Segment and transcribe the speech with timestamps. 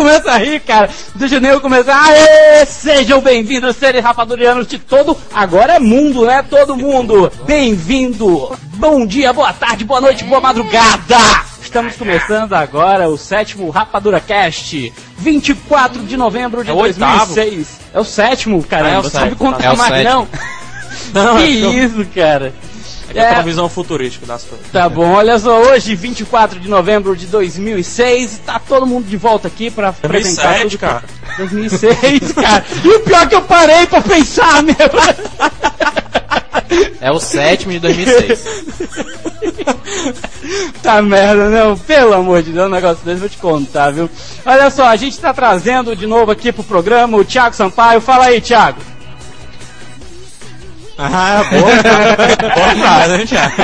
[0.00, 0.88] começa a rir, cara.
[1.42, 1.94] Nem eu começar.
[2.06, 2.64] Aê!
[2.64, 5.14] Sejam bem-vindos, seres rapadurianos de todo.
[5.34, 6.42] Agora é mundo, né?
[6.48, 7.30] Todo mundo.
[7.44, 8.50] Bem-vindo.
[8.76, 11.18] Bom dia, boa tarde, boa noite, boa madrugada.
[11.62, 17.34] Estamos começando agora o sétimo Rapadura Cast, 24 de novembro de É o oitavo.
[17.34, 17.68] 2006.
[17.92, 18.86] É o sétimo, cara.
[18.86, 20.28] Ah, é o Você sabe sétimo, contar é mais sétimo.
[21.12, 21.24] não?
[21.24, 21.46] Não, que é
[21.84, 22.54] isso, cara.
[23.14, 24.66] É eu tenho uma visão futurística das coisas.
[24.72, 29.48] Tá bom, olha só, hoje, 24 de novembro de 2006, tá todo mundo de volta
[29.48, 30.80] aqui pra apresentar 2007, tudo.
[30.80, 31.02] cara.
[31.38, 32.64] 2006, cara.
[32.84, 34.76] E o pior é que eu parei pra pensar, meu.
[37.00, 38.64] É o sétimo de 2006.
[40.82, 41.76] Tá merda, não.
[41.76, 44.08] Pelo amor de Deus, um negócio desse, vou te contar, viu?
[44.44, 48.00] Olha só, a gente tá trazendo de novo aqui pro programa o Thiago Sampaio.
[48.00, 48.80] Fala aí, Thiago.
[51.02, 53.54] Ah, boa, frase, hein, Thiago?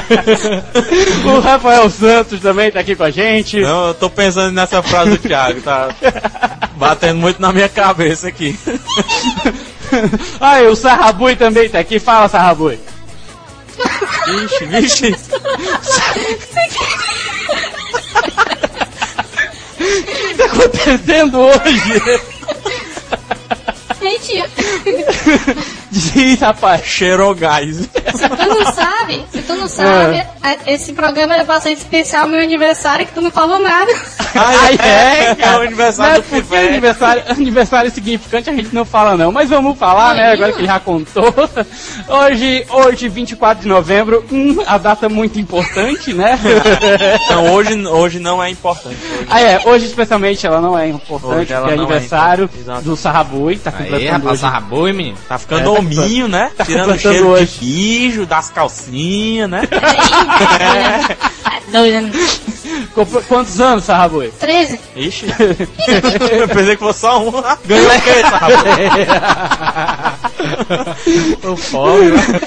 [1.29, 3.61] O Rafael Santos também tá aqui com a gente.
[3.61, 5.91] Não, eu tô pensando nessa frase do Thiago, tá
[6.77, 8.59] batendo muito na minha cabeça aqui.
[10.41, 11.99] Aí, o Sarrabui também tá aqui.
[11.99, 12.79] Fala, Sarrabui.
[14.27, 15.15] Vixe, vixe.
[19.79, 22.03] O que tá acontecendo hoje?
[24.01, 24.43] Gente,
[25.97, 26.83] Diz, rapaz.
[26.85, 27.77] Cheirou gás.
[27.77, 32.27] se tu não sabe, se tu não sabe, a- esse programa era pra ser especial
[32.29, 33.93] meu aniversário que tu não falou nada.
[34.35, 35.59] Ai, é, É cara.
[35.59, 36.69] o aniversário é do Pivete.
[36.69, 40.67] aniversário, aniversário significante a gente não fala não, mas vamos falar, né, agora que ele
[40.67, 41.33] já contou.
[42.09, 46.39] Hoje, hoje 24 de novembro, hum, a data muito importante, né?
[47.27, 48.97] Então hoje, hoje não é importante.
[48.97, 49.27] Hoje.
[49.31, 52.45] ah, é, hoje especialmente ela não é importante, Hoje ela porque é não é aniversário
[52.45, 52.83] importante, exato.
[52.83, 54.41] do Sarrabui, tá Aí, completando rapaz, hoje.
[54.41, 55.17] sarrabui, menino.
[55.29, 56.51] Tá ficando É, hominho, né?
[56.57, 57.47] tá Tirando o cheiro hoje.
[57.47, 59.63] de bijo, das calcinhas, né?
[62.95, 64.29] Comprou- Quantos anos, Sarrabui?
[64.39, 64.81] 13.
[64.97, 65.27] Ixi.
[66.33, 67.31] Eu pensei que fosse só um.
[67.67, 68.55] Ganhou o quê, sabe?
[71.47, 72.41] O pobre, né?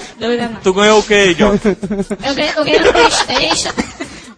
[0.63, 1.77] Tu ganhou o quê, idiota?
[2.25, 3.69] Eu ganhei, eu ganhei no Playstation.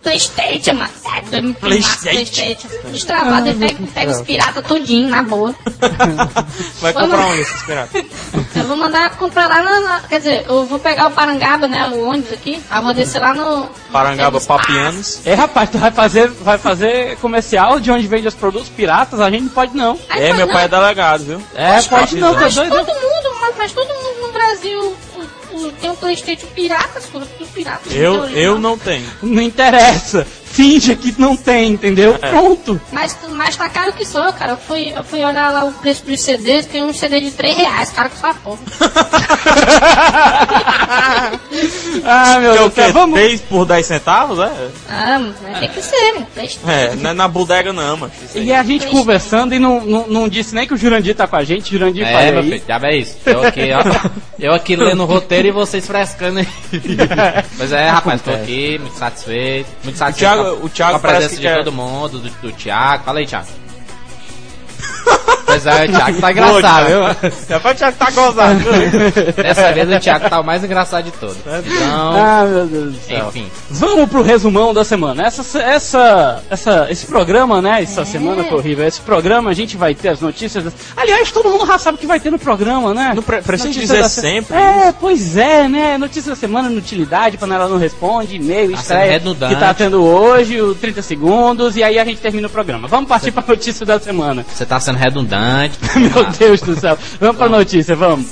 [0.01, 0.91] Playstation, mano.
[1.05, 2.67] É, doido, Playstation.
[2.91, 5.53] Destravado, ele pega, pega os piratas tudinho, na boa.
[6.81, 8.03] Vai comprar um desses piratas.
[8.55, 11.87] Eu vou mandar comprar lá na, Quer dizer, eu vou pegar o Parangaba, né?
[11.89, 12.61] O ônibus aqui.
[12.69, 13.69] Aí vou descer lá no.
[13.91, 15.25] Parangaba no Papianos.
[15.25, 19.19] É, rapaz, tu vai fazer, vai fazer comercial de onde vende os produtos piratas?
[19.19, 19.97] A gente não pode não.
[20.09, 21.41] Aí É, meu não, pai é delegado, viu?
[21.55, 22.69] É, pode não, tá Mas doido?
[22.71, 24.95] todo mundo, mas, mas todo mundo no Brasil
[25.69, 27.89] tem um Playstation pirata, tudo pirata.
[27.93, 29.05] Eu, Então, eu não tenho.
[29.21, 30.25] Não interessa.
[30.51, 32.17] Finge que não tem, entendeu?
[32.21, 32.29] É.
[32.29, 32.79] Pronto.
[32.91, 34.53] Mas, mas tá caro que sou, cara.
[34.53, 37.55] Eu fui, eu fui olhar lá o preço dos CDs, tem um CD de 3
[37.57, 38.59] reais, cara, que só porra.
[42.03, 42.85] Ah, meu Que é Deus céu.
[42.87, 42.91] quê?
[42.91, 43.19] Vamos.
[43.19, 44.51] 3 por 10 centavos, é?
[44.89, 46.27] Ah, mas tem que ser, né?
[46.67, 48.11] É, não é na bodega não, mano.
[48.35, 51.35] E a gente conversando e não, não, não disse nem que o Jurandir tá com
[51.35, 51.71] a gente.
[51.71, 52.49] Jurandir É, meu aí.
[52.51, 53.17] filho, diabo é isso.
[53.25, 54.09] Eu aqui, ó.
[54.41, 56.47] Eu aqui lendo o roteiro e vocês frescando aí.
[57.57, 59.67] Pois é, rapaz, tô aqui, muito satisfeito.
[59.83, 60.31] Muito satisfeito
[60.63, 63.03] o Thiago com a presença que de quer- todo mundo, do, do Thiago.
[63.03, 63.47] Fala aí, Thiago.
[65.63, 67.55] Pois é, o Thiago tá engraçado, viu?
[67.55, 69.33] É pra Thiago tá gozado, viu?
[69.43, 71.37] Dessa vez o Thiago tá o mais engraçado de todos.
[71.37, 73.27] Então, Ah, meu Deus do céu.
[73.29, 73.47] enfim.
[73.69, 75.23] Vamos pro resumão da semana.
[75.25, 77.81] Essa, essa, essa, esse programa, né?
[77.83, 78.87] Essa semana foi horrível.
[78.87, 80.63] Esse programa a gente vai ter as notícias.
[80.63, 83.11] das- Aliás, todo mundo já sabe o que vai ter no programa, né?
[83.15, 85.97] Não pre- precisa dizer da se- sempre É, pois é, né?
[85.97, 91.01] Notícias da semana, inutilidade, panela não responde, e-mail, estreia que tá tendo hoje, o 30
[91.01, 92.87] segundos, e aí a gente termina o programa.
[92.87, 94.45] Vamos partir pra notícia da semana.
[94.53, 95.31] Você tá sendo redundante.
[95.95, 96.97] Meu Deus do céu.
[97.19, 98.31] Vamos pra notícia, vamos.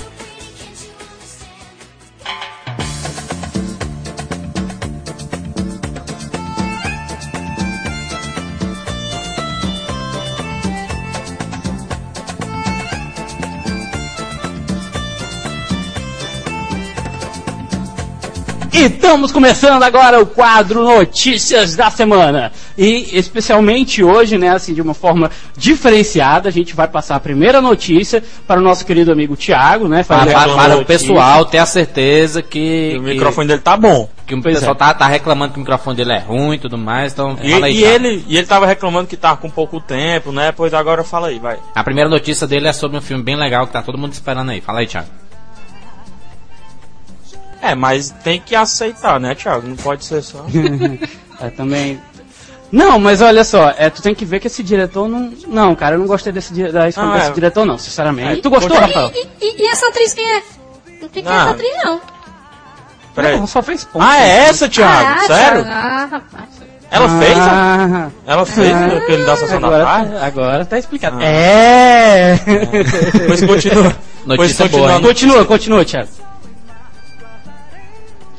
[18.90, 22.52] Estamos começando agora o quadro Notícias da Semana.
[22.78, 27.62] E especialmente hoje, né, assim, de uma forma diferenciada, a gente vai passar a primeira
[27.62, 30.04] notícia para o nosso querido amigo Tiago, né?
[30.04, 34.10] Para, para- para o pessoal ter a certeza que, O que- microfone dele tá bom.
[34.26, 34.78] que o Pois pessoal é.
[34.78, 37.14] tá, tá reclamando que o microfone dele é ruim e tudo mais.
[37.14, 40.32] Então, E, fala aí, e ele, e ele tava reclamando que tava com pouco tempo,
[40.32, 40.52] né?
[40.52, 41.58] Pois agora fala aí, vai.
[41.76, 44.52] A primeira notícia dele é sobre um filme bem legal que tá todo mundo esperando
[44.52, 44.62] aí.
[44.62, 45.08] Fala aí, Thiago.
[47.62, 49.68] É, mas tem que aceitar, né, Thiago?
[49.68, 50.46] Não pode ser só.
[51.42, 51.98] É, também.
[52.70, 55.32] Não, mas olha só, é, tu tem que ver que esse diretor não.
[55.48, 57.34] Não, cara, eu não gostei desse, di- da escolha Ah, desse é.
[57.34, 58.40] diretor, não, sinceramente.
[58.40, 58.94] É, tu gostou, gostei.
[58.94, 59.12] Rafael?
[59.42, 60.44] E, e- e essa atriz quem é?
[61.02, 61.42] Não tem quem é Ah.
[61.44, 62.02] essa atriz, não.
[63.16, 63.38] Peraí.
[63.40, 64.04] Não, só fez ponto.
[64.06, 65.08] Ah, é essa, Thiago?
[65.18, 65.66] ah, Sério?
[65.66, 66.50] Ah, rapaz.
[66.92, 67.38] Ela fez?
[67.38, 70.12] a- Ah, Ela fez aquele da sessão da tarde?
[70.12, 71.18] tá, agora tá explicado.
[71.20, 71.24] Ah.
[71.24, 72.36] É!
[73.28, 73.96] Pois continua.
[74.26, 75.02] Notícia pois boa, hein?
[75.02, 76.10] continua, continua, Thiago.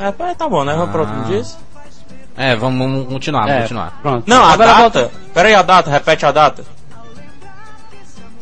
[0.01, 0.73] É, pá, tá bom, né?
[0.75, 1.07] Vamos pro Ah.
[1.07, 1.43] outro dia.
[2.37, 3.99] É, vamos, vamos continuar, vamos É, continuar.
[4.01, 4.25] Pronto.
[4.27, 4.81] Não, a Agora data.
[4.81, 5.11] volta.
[5.35, 6.65] Pera aí, a data, repete a data.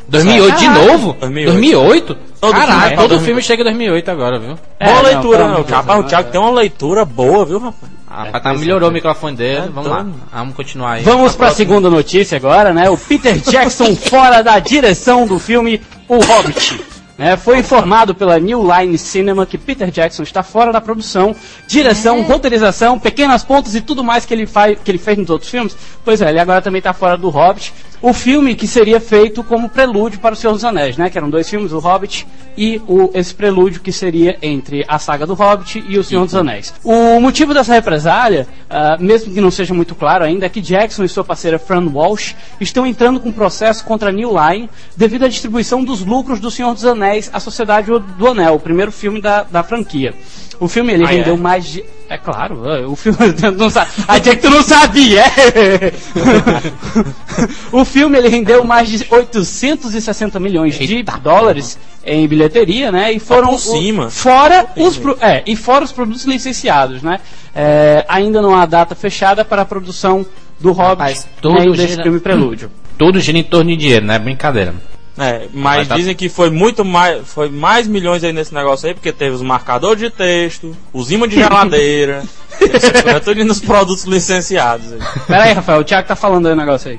[0.09, 1.13] 2008 de novo?
[1.21, 1.53] 2008.
[1.53, 2.19] 2008?
[2.41, 3.25] Todo Caralho, filme é todo 2008.
[3.25, 4.59] filme chega em 2008 agora, viu?
[4.79, 5.55] É, Boa não, leitura, pelo né?
[5.77, 7.93] amor O Thiago, tem uma leitura boa, viu, rapaz?
[8.11, 8.57] Ah, É, tá, é.
[8.57, 10.07] melhorou o microfone dele, É vamos lá.
[10.33, 11.03] Vamos continuar aí.
[11.03, 12.89] Vamos para a segunda notícia agora, né?
[12.89, 16.81] O Peter Jackson fora da direção do filme O Hobbit.
[17.19, 17.37] Né?
[17.37, 21.35] foi informado pela New Line Cinema que Peter Jackson está fora da produção,
[21.67, 25.50] direção, roteirização, pequenas pontas e tudo mais que ele, faz, que ele fez nos outros
[25.50, 25.76] filmes.
[26.05, 27.75] Pois é, ele agora também está fora do Hobbit.
[28.00, 31.11] O filme que seria feito como prelúdio para o Senhor dos Anéis, né?
[31.11, 35.27] Que eram dois filmes, o Hobbit e o, esse prelúdio que seria entre a saga
[35.27, 36.73] do Hobbit e o Senhor dos Anéis.
[36.85, 41.05] O motivo dessa represália, ah, mesmo que não seja muito claro ainda, é que Jackson
[41.05, 45.25] e sua parceira Fran Walsh estão entrando com um processo contra a New Line devido
[45.25, 49.21] à distribuição dos lucros do Senhor dos Anéis à Sociedade do Anel, o primeiro filme
[49.21, 50.15] da, da franquia.
[50.61, 51.37] O filme ele Ah, rendeu é?
[51.37, 51.85] mais de.
[52.09, 53.19] É claro, o filme.
[53.56, 55.23] Não sabe, a que tu não sabia!
[55.23, 55.93] é.
[57.71, 63.12] o filme ele rendeu mais de 860 milhões de dólares em bilheteria, né?
[63.12, 63.49] E foram.
[63.49, 64.11] por o- cima.
[64.11, 67.20] fora os, pro- é, e fora os produtos licenciados, né?
[67.55, 70.25] É, ainda não há data fechada para a produção
[70.61, 72.70] do Hobbit Rapaz, tudo nem desse gira- filme Prelúdio.
[72.99, 74.75] Tudo gira em torno de dinheiro, não é brincadeira.
[75.17, 78.88] É, mas Mas tá- dizem que foi muito mais, foi mais milhões aí nesse negócio
[78.88, 82.25] aí, porque teve os marcadores de texto, os ímãs de geladeira,
[82.61, 84.93] essas coisas, tudo nos produtos licenciados.
[84.93, 84.99] Aí.
[85.29, 86.99] Pera aí, Rafael, o Thiago tá falando aí um negócio aí.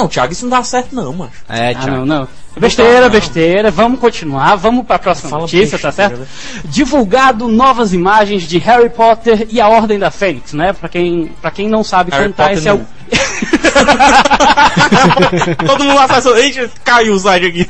[0.00, 1.32] Não, Thiago, isso não dá certo não, macho.
[1.48, 1.90] É, Ah, Thiago.
[1.90, 2.28] não, não.
[2.58, 3.70] Besteira, besteira.
[3.70, 4.56] Vamos continuar.
[4.56, 6.28] Vamos para a próxima Fala notícia, tá besteira, certo?
[6.64, 10.72] Divulgado novas imagens de Harry Potter e a Ordem da Fênix, né?
[10.72, 12.80] Pra quem, pra quem não sabe Harry contar, Potter esse é o.
[15.66, 17.68] Todo mundo lá faz "Eita, caiu o site aqui.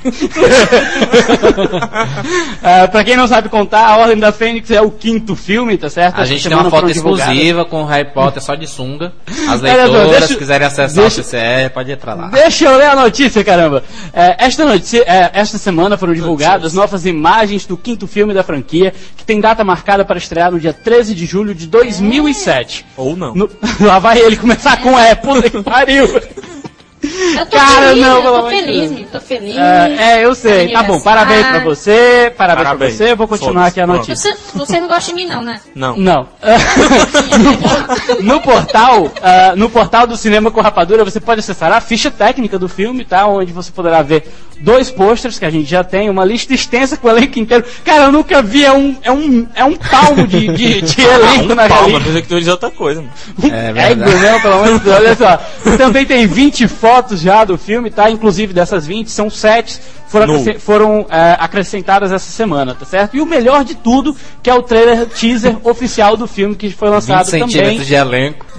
[2.63, 5.89] Ah, pra quem não sabe contar, a Ordem da Fênix é o quinto filme, tá
[5.91, 6.19] certo?
[6.19, 9.13] A Essa gente tem uma foto divulgadas- exclusiva com o Harry Potter só de sunga.
[9.49, 12.29] As leitoras, deixa- se quiserem acessar deixa- o CCR, pode entrar lá.
[12.29, 13.83] Deixa eu ler a notícia, caramba.
[14.13, 18.93] É, esta, notícia, é, esta semana foram divulgadas novas imagens do quinto filme da franquia,
[19.17, 22.85] que tem data marcada para estrear no dia 13 de julho de 2007.
[22.97, 23.35] Ou não.
[23.35, 23.51] No-
[23.81, 25.90] lá vai ele começar com é, puta que pariu.
[25.93, 29.11] Eu tô Cara, feliz, não, eu pelo amor de feliz, Deus.
[29.11, 29.57] tô feliz.
[29.57, 30.71] É, é, eu sei.
[30.71, 32.97] Tá bom, parabéns pra você, parabéns, Parabéns.
[32.97, 33.15] pra você.
[33.15, 34.35] Vou continuar aqui a notícia.
[34.35, 35.61] Você, você não gosta de mim não, né?
[35.75, 35.97] Não.
[35.97, 36.29] Não.
[38.21, 42.59] no portal, ah, no portal do Cinema com Rapadura, você pode acessar a ficha técnica
[42.59, 43.27] do filme, tá?
[43.27, 47.09] Onde você poderá ver dois posters que a gente já tem, uma lista extensa com
[47.09, 47.65] o elenco inteiro.
[47.85, 51.55] Cara, eu nunca vi, é um, é um, é um palmo de, de, de elenco
[51.55, 52.23] na Palma, galinha.
[52.23, 53.13] que dizer outra coisa, mano.
[53.55, 54.15] É É verdade.
[54.15, 55.77] não, pelo amor de Deus, olha só.
[55.77, 58.11] Também tem 20 fotos já do filme, tá?
[58.11, 59.81] Inclusive dessas 20, são 7
[60.11, 60.41] foram, Nu.
[60.41, 63.17] acresce- foram é, acrescentadas essa semana, tá certo?
[63.17, 66.89] E o melhor de tudo, que é o trailer teaser oficial do filme que foi
[66.89, 67.49] 20 lançado também.
[67.49, 68.45] centímetros de elenco.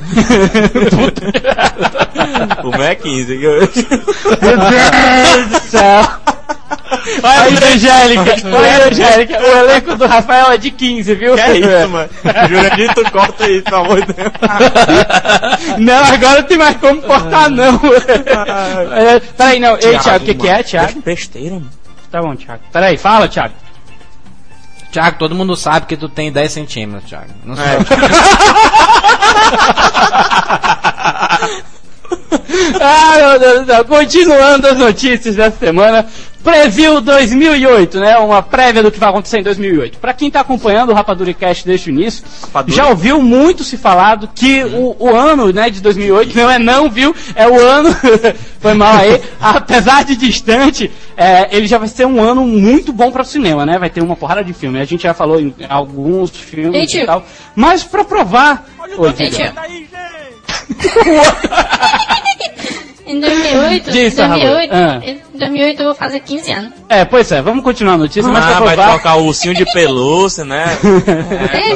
[2.64, 3.38] O Mac 15.
[3.38, 3.72] Meu Deus
[5.50, 6.04] do céu.
[7.24, 9.40] Olha a Angélica, olha a Angélica.
[9.40, 11.36] O elenco do Rafael é de 15, viu?
[11.36, 12.10] Que é isso, mano?
[12.50, 14.32] Jurandir, tu corta aí, pelo amor de Deus.
[15.78, 17.80] Não, agora não tem mais como cortar, não.
[18.96, 19.78] É, Peraí, não.
[19.78, 20.64] Ei, Thiago, o que, que é.
[20.64, 21.02] Thiago?
[21.02, 21.70] Besteira, mano.
[22.12, 22.62] Tá bom, Thiago.
[22.72, 23.54] Peraí, fala, Thiago.
[24.92, 27.32] Thiago, todo mundo sabe que tu tem 10 centímetros, Thiago.
[27.46, 27.66] Não sei.
[32.80, 33.86] Ah, meu Deus do céu.
[33.86, 36.06] Continuando as notícias dessa semana.
[36.44, 38.18] Preview 2008, né?
[38.18, 40.00] Uma prévia do que vai acontecer em 2008.
[40.00, 42.76] Pra quem tá acompanhando o Rapadura Cast desde o início, Rapadura.
[42.76, 46.90] já ouviu muito se falado que o, o ano, né, de 2008 não é não,
[46.90, 47.16] viu?
[47.36, 47.90] É o ano,
[48.60, 53.12] foi mal aí, apesar de distante, é, ele já vai ser um ano muito bom
[53.12, 53.78] para o cinema, né?
[53.78, 54.80] Vai ter uma porrada de filme.
[54.80, 57.24] A gente já falou em alguns filmes Ei, e tal.
[57.56, 58.66] Mas pra provar...
[58.98, 59.54] Oi, Ei, diga.
[59.54, 59.92] tio.
[63.12, 64.84] Em 2008, Diz, 2008, Raul.
[64.84, 65.02] Ah.
[65.06, 66.72] em 2008 eu vou fazer 15 anos.
[66.90, 68.92] É, pois é, vamos continuar a notícia, mas pra Ah, vai provar...
[68.94, 70.66] tocar o ursinho de pelúcia, né?
[70.82, 70.88] Tô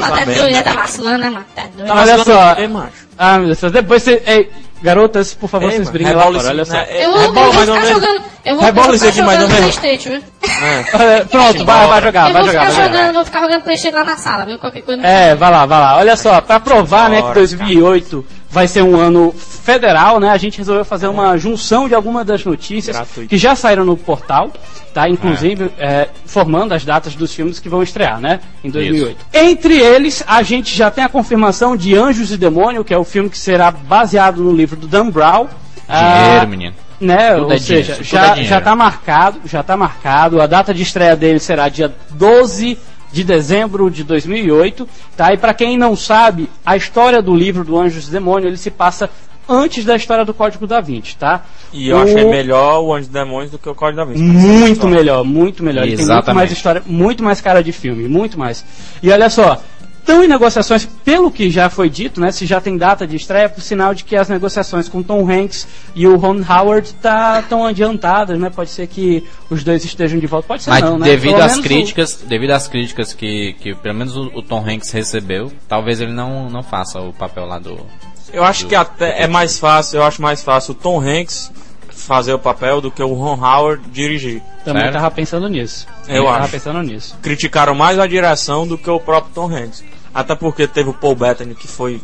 [0.10, 0.38] tá sabendo.
[0.38, 1.44] doido, já tá vacilando, né, mano?
[1.54, 1.90] Tá doido.
[1.92, 2.54] Olha só.
[2.58, 3.06] Ei, macho.
[3.18, 4.22] Ah, meu Deus, depois você.
[4.26, 4.50] Ei,
[4.82, 6.72] garotas, por favor, Ei, vocês briguem lá rebola fora, olha só.
[6.74, 6.86] né?
[6.90, 9.56] É, Eu vou, eu rebola vou ficar jogando, eu vou, eu vou isso ficar jogando.
[9.56, 10.22] Playstation, viu?
[10.46, 11.24] É.
[11.24, 12.84] Pronto, vai, vai jogar, eu vai vou jogar, ficar vai jogar.
[12.98, 14.58] jogando, vou ficar jogando Playstation lá na sala, viu?
[14.58, 15.02] Qualquer coisa.
[15.02, 15.96] É, vai lá, vai lá.
[15.96, 18.26] Olha só, pra provar, né, que Bora, 2008
[18.56, 22.42] vai ser um ano federal, né, a gente resolveu fazer uma junção de algumas das
[22.42, 23.28] notícias Gratuito.
[23.28, 24.50] que já saíram no portal,
[24.94, 25.06] tá?
[25.10, 29.26] Inclusive, é, formando as datas dos filmes que vão estrear, né, em 2008.
[29.34, 33.04] Entre eles, a gente já tem a confirmação de Anjos e Demônio, que é o
[33.04, 35.48] filme que será baseado no livro do Dan Brown.
[35.86, 36.74] Dinheiro, Ah, menino.
[36.98, 37.34] né?
[37.34, 38.48] Tudo Ou é seja, dinheiro, é já, dinheiro.
[38.48, 40.40] já tá marcado, já tá marcado.
[40.40, 42.78] A data de estreia dele será dia 12 de
[43.24, 45.32] dezembro de 2008, tá?
[45.32, 48.70] E para quem não sabe, a história do livro do Anjos e Demônio, ele se
[48.70, 49.08] passa
[49.48, 51.44] antes da história do Código da Vinci, tá?
[51.72, 54.20] E eu O- achei melhor o Anjo dos Demônios do que o Código da Vinci.
[54.22, 55.82] muito melhor, muito melhor.
[55.82, 56.34] Ele tem muito Exatamente.
[56.36, 58.64] mais história, muito mais cara de filme, muito mais.
[59.02, 59.62] E olha só,
[60.06, 62.30] estão em negociações, pelo que já foi dito, né?
[62.30, 65.66] Se já tem data de estreia, por sinal de que as negociações com Tom Hanks
[65.96, 68.48] e o Ron Howard tá tão adiantadas, né?
[68.48, 71.06] Pode ser que os dois estejam de volta, pode ser Mas não, né?
[71.06, 74.42] devido Pelo às menos o- críticas, devido às críticas que, que pelo menos o, o
[74.42, 77.76] Tom Hanks recebeu, talvez ele não, não faça o papel lá do.
[78.32, 81.50] Eu acho que até é mais fácil, eu acho mais fácil o Tom Hanks
[81.90, 84.40] fazer o papel do que o Ron Howard dirigir.
[84.64, 84.98] Também Sério?
[84.98, 85.86] tava pensando nisso.
[86.06, 86.50] Eu tava acho.
[86.52, 87.16] pensando nisso.
[87.22, 89.82] Criticaram mais a direção do que o próprio Tom Hanks.
[90.16, 92.00] Até porque teve o Paul Bettany que foi,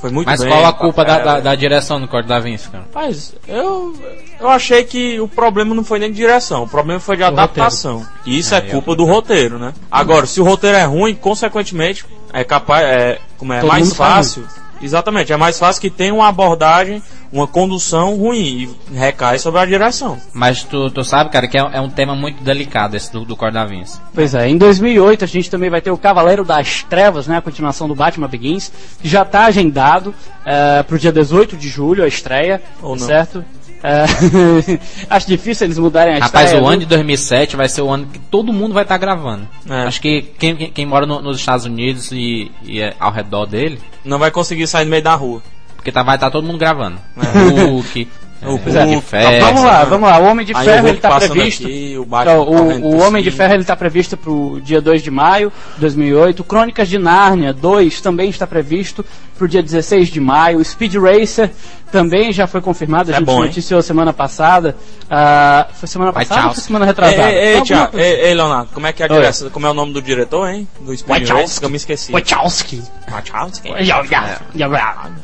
[0.00, 0.48] foi muito Mas bem.
[0.48, 2.84] qual a no culpa da, da, da direção do Código da Vinci, cara?
[2.84, 3.94] Rapaz, eu,
[4.40, 8.06] eu achei que o problema não foi nem de direção, o problema foi de adaptação.
[8.24, 9.74] E isso é, Aí, culpa do roteiro, né?
[9.90, 14.46] Agora, se o roteiro é ruim, consequentemente, é capaz, é, como é Todo mais fácil.
[14.82, 19.66] Exatamente, é mais fácil que tenha uma abordagem, uma condução ruim e recai sobre a
[19.66, 20.18] direção.
[20.32, 23.36] Mas tu, tu sabe, cara, que é, é um tema muito delicado esse do, do
[23.68, 24.00] Vinci.
[24.14, 27.42] Pois é, em 2008 a gente também vai ter o Cavaleiro das Trevas, né, a
[27.42, 32.08] continuação do Batman Begins, que já está agendado para pro dia 18 de julho, a
[32.08, 33.06] estreia, Ou não.
[33.06, 33.38] certo?
[33.38, 33.59] É,
[35.08, 38.18] acho difícil eles mudarem a Rapaz, o ano de 2007 vai ser o ano que
[38.18, 39.46] todo mundo vai estar gravando.
[39.68, 39.82] É.
[39.82, 43.46] Acho que quem, quem, quem mora no- nos Estados Unidos e, e é ao redor
[43.46, 45.42] dele, Não vai conseguir sair no meio da rua.
[45.76, 46.98] porque tá, vai estar todo mundo gravando.
[47.16, 47.60] É.
[47.66, 48.08] Hulk,
[48.42, 49.00] O Pois é.
[49.02, 50.18] Festa, a Vamos lá, vamos lá.
[50.18, 51.64] O Homem de o Ferro ele tá previsto.
[51.66, 53.30] aqui, o Batman Então, o, o Homem de.
[53.30, 56.42] Ferro ele está previsto para o dia 2 de maio de 2008.
[56.44, 59.04] Crônicas de Nárnia 2 também está previsto
[59.40, 60.62] para o dia 16 de maio.
[60.62, 61.50] Speed Racer
[61.90, 63.10] também já foi confirmado.
[63.10, 63.46] A É gente bom, hein?
[63.48, 64.76] noticiou semana passada.
[65.10, 67.32] Ah, foi semana White passada ou foi semana retrasada?
[67.32, 69.18] ei, ei, Thiago, coisa- ei, ei, Leonardo, como é que é a Oi.
[69.18, 70.68] direção, como é o nome do diretor, hein?
[70.80, 71.40] Do Speed Wachowski.
[71.42, 72.12] Racer, eu me esqueci.
[72.12, 72.82] Wachowski.
[73.10, 73.68] Wachowski.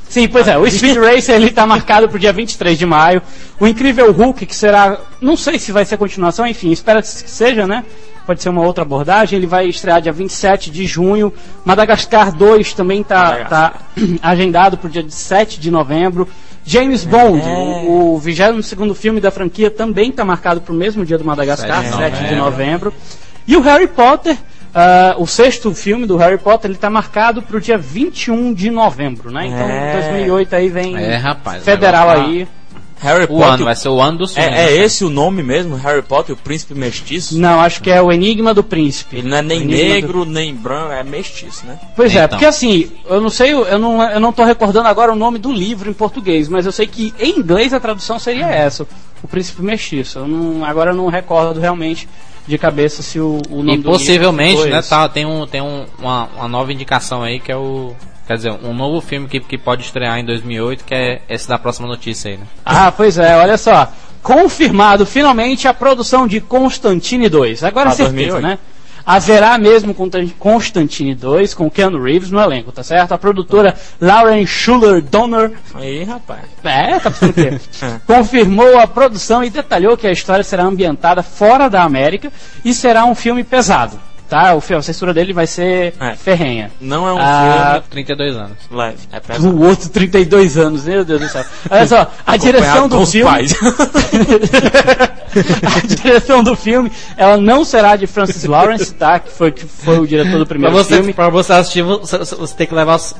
[0.08, 3.20] Sim, pois é, o Speed Racer ele tá marcado pro dia 23 de maio.
[3.60, 7.66] O Incrível Hulk, que será, não sei se vai ser continuação, enfim, espera que seja,
[7.66, 7.84] né?
[8.26, 9.38] Pode ser uma outra abordagem.
[9.38, 11.32] Ele vai estrear dia 27 de junho.
[11.64, 13.74] Madagascar 2 também tá, tá
[14.20, 16.28] agendado pro dia 7 de novembro.
[16.64, 21.16] James Bond, o, o 22 filme da franquia, também está marcado para o mesmo dia
[21.16, 22.90] do Madagascar, 7 de 7 de novembro.
[22.90, 22.94] novembro.
[23.46, 24.36] E o Harry Potter,
[24.74, 28.68] ah, o sexto filme do Harry Potter, ele está marcado para o dia 21 de
[28.70, 29.46] novembro, né?
[29.46, 29.92] Então, É.
[29.92, 31.62] 2008 aí vem É, rapaz.
[31.62, 32.48] federal o negócio aí.
[32.98, 33.64] Harry O ano, Potter.
[33.66, 34.46] vai ser o ano do sonho.
[34.46, 35.76] É, é esse o nome mesmo?
[35.76, 37.38] Harry Potter, o príncipe mestiço?
[37.38, 39.16] Não, acho que é o Enigma do Príncipe.
[39.18, 41.78] Ele não é nem O Enigma do- negro, nem branco, é mestiço, né?
[41.94, 42.28] Pois é, Então.
[42.30, 45.52] porque assim, eu não sei, eu não, eu não tô recordando agora o nome do
[45.52, 48.86] livro em português, mas eu sei que em inglês a tradução seria essa,
[49.22, 50.18] o Príncipe Mestiço.
[50.20, 52.08] Eu não, agora eu não recordo realmente
[52.46, 55.84] de cabeça se o, o nome E do possivelmente, né, tá, tem, um, tem um,
[55.98, 57.94] uma, uma nova indicação aí que é o.
[58.26, 61.58] Quer dizer, um novo filme que, que pode estrear em 2008, que é esse da
[61.58, 62.44] próxima notícia aí, né?
[62.64, 63.90] Ah, pois é, olha só.
[64.22, 67.62] Confirmado finalmente a produção de Constantine 2.
[67.62, 68.42] Agora é Pra certeza, 2008.
[68.46, 68.58] né?
[69.08, 73.12] Haverá mesmo Constan- Constantine 2 com Keanu Reeves no elenco, tá certo?
[73.12, 76.40] A produtora Lauren Schuller Donner Aí, rapaz.
[76.64, 77.60] É, tá pensando o quê?
[78.04, 82.32] Confirmou a produção e detalhou que a história será ambientada fora da América
[82.64, 83.96] e será um filme pesado.
[84.28, 84.54] Tá?
[84.54, 86.16] O filme, a censura dele vai ser É.
[86.16, 86.68] ferrenha.
[86.80, 88.58] Não é um Ah, 32 anos.
[88.66, 89.48] filme leve, é pesado.
[89.56, 91.44] O outro 32 anos, meu Deus do céu.
[91.70, 93.30] Olha só, a direção do os filme.
[93.30, 93.54] pais.
[95.62, 99.20] a direção do filme, ela não será de Francis Lawrence, tá?
[99.20, 101.12] Que foi, que foi o diretor do Pra primeiro você, filme.
[101.12, 103.14] pra você assistir, você, você tem que levar os,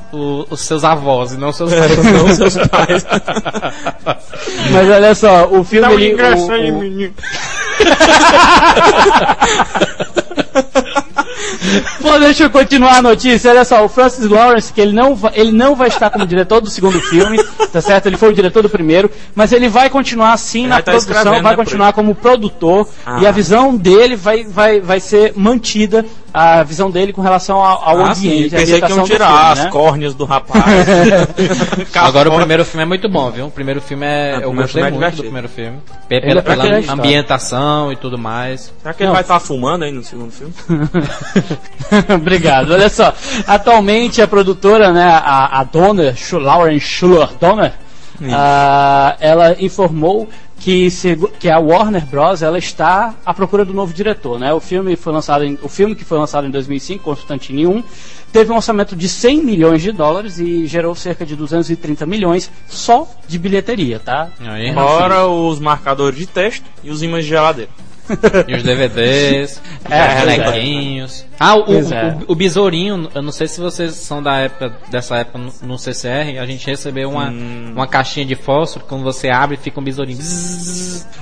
[0.49, 1.97] os seus avós e não os seus pais.
[2.03, 3.05] Não seus pais.
[4.71, 5.87] Mas olha só, o filme.
[5.87, 7.13] Dá um ele- o- aí, o- menino.
[12.01, 13.51] Pô, deixa eu continuar a notícia.
[13.51, 16.61] Olha só, o Francis Lawrence, que ele não, vai, ele não vai estar como diretor
[16.61, 17.37] do segundo filme,
[17.71, 18.07] tá certo?
[18.07, 21.41] Ele foi o diretor do primeiro, mas ele vai continuar sim Ele na tá produção,
[21.41, 23.19] vai né, continuar como produtor Ah.
[23.21, 26.05] e a visão dele vai, vai, vai ser mantida
[26.39, 28.55] a visão dele com relação ao, ao Ah, sim, ambiente.
[28.55, 29.69] à pensei que iam tirar filme, as né?
[29.71, 30.63] córneas do rapaz.
[31.95, 33.47] Agora o primeiro filme é muito bom, viu?
[33.47, 34.35] O primeiro filme é.
[34.35, 35.79] Ah, o eu primeiro gostei filme é muito do primeiro filme.
[36.07, 38.71] Pela, é pela ambientação e tudo mais.
[38.83, 39.13] Será que ele Não.
[39.13, 40.53] vai estar fumando aí no segundo filme?
[42.13, 42.71] Obrigado.
[42.73, 43.13] Olha só,
[43.47, 47.73] atualmente a produtora, né, a, a dona, Lauren Schuller Donner,
[48.31, 50.27] ah, ela informou
[50.59, 52.41] que, segu- que a Warner Bros.
[52.41, 54.53] ela está à procura do novo diretor, né?
[54.53, 57.83] O filme foi lançado em, o filme que foi lançado em 2005, Constantine 1,
[58.31, 63.07] teve um orçamento de 100 milhões de dólares e gerou cerca de 230 milhões só
[63.27, 64.29] de bilheteria, tá?
[64.41, 67.71] Aí, Fora os marcadores de texto e os ímãs de geladeira.
[68.47, 71.25] E os DVDs, É, os bonequinhos.
[71.39, 72.17] Ah, o, é.
[72.27, 75.77] o, o besourinho, eu não sei se vocês são da época, dessa época no, no
[75.77, 77.73] CCR, a gente recebeu uma, Hum.
[77.73, 80.19] uma caixinha de fósforo, quando você abre fica um besourinho.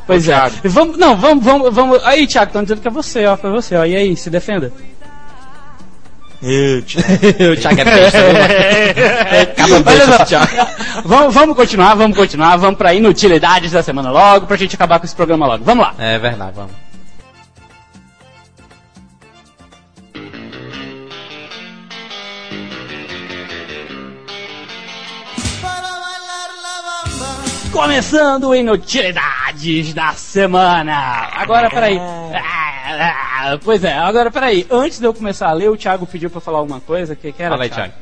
[0.08, 0.36] Pois é.
[0.66, 2.04] Vamos, não, vamos, vamos, vamos.
[2.04, 3.86] Aí, Thiago, estão dizendo que é você, ó, foi você, ó.
[3.86, 4.72] E aí, se defenda.
[6.48, 7.02] Eu, tio.
[7.02, 9.42] o Thiago é besta, viu, mano?
[9.42, 11.02] Acaba Olha só.
[11.04, 15.06] Vamos, vamos continuar, vamos continuar, vamos pra inutilidades da semana logo, pra gente acabar com
[15.06, 15.64] esse programa logo.
[15.64, 15.94] Vamos lá.
[16.00, 16.72] É verdade, vamos.
[27.76, 31.30] Começando o inutilidades da semana.
[31.36, 32.00] Agora, peraí.
[32.00, 34.66] Ah, ah, Pois é, agora peraí.
[34.72, 37.18] Antes de eu começar a ler, o Thiago pediu pra falar alguma coisa.
[37.18, 37.94] Que, que era, Fala aí, Thiago.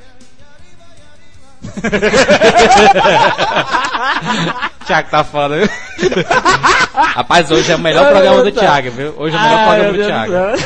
[4.86, 5.68] Thiago tá foda, viu?
[6.94, 8.52] Rapaz, hoje é o melhor programa do.
[8.52, 9.16] Thiago, viu?
[9.18, 10.64] Hoje é o melhor Ai, programa do Deus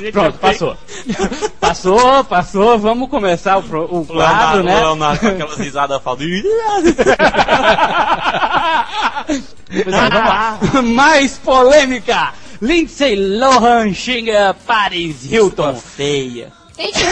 [0.01, 0.13] Céu.
[0.13, 0.77] Pronto, passou.
[1.61, 2.79] Passou, passou.
[2.79, 4.77] Vamos começar o, pro- o O quadro, Leonardo, né?
[4.77, 6.23] o Leonardo com aquelas risadas falando.
[9.27, 10.59] Pois é, vamos lá.
[10.83, 12.33] Mais polêmica.
[12.61, 15.75] Lindsay Lohan xinga Paris Hilton.
[15.77, 16.53] feia.
[16.79, 17.05] Ei, tio,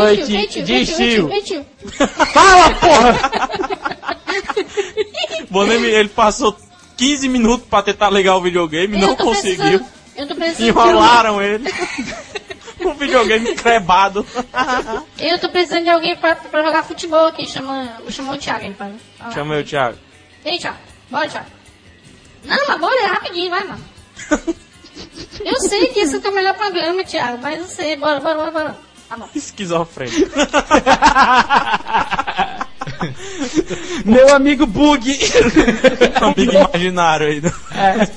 [0.00, 0.16] Oi,
[0.48, 1.66] tio, diz, tio.
[2.32, 3.14] Fala, porra!
[5.50, 6.56] Bonemi, ele passou
[6.96, 9.80] 15 minutos pra tentar ligar o videogame, não Eu conseguiu.
[10.16, 10.68] Eu tô precisando.
[10.68, 11.68] Enrolaram ele.
[12.84, 14.26] o videogame crebado.
[15.18, 17.46] Eu tô precisando de alguém pra, pra jogar futebol aqui.
[17.46, 18.90] Chama, chama o Thiago aí pra.
[19.32, 19.98] Chama eu, Thiago.
[20.44, 20.78] Ei, Thiago.
[21.10, 21.46] Bora, Thiago.
[22.44, 23.84] Não, mas bora, é rapidinho, vai, mano.
[25.44, 27.96] Eu sei que esse é o teu melhor programa, Thiago, mas eu sei.
[27.96, 28.76] Bora, bora, bora, bora.
[29.08, 29.28] Tá bom.
[29.34, 30.30] Esquizofrênico.
[34.04, 35.10] Meu amigo Bug.
[36.20, 37.42] Amigo imaginário aí.
[37.74, 38.08] É,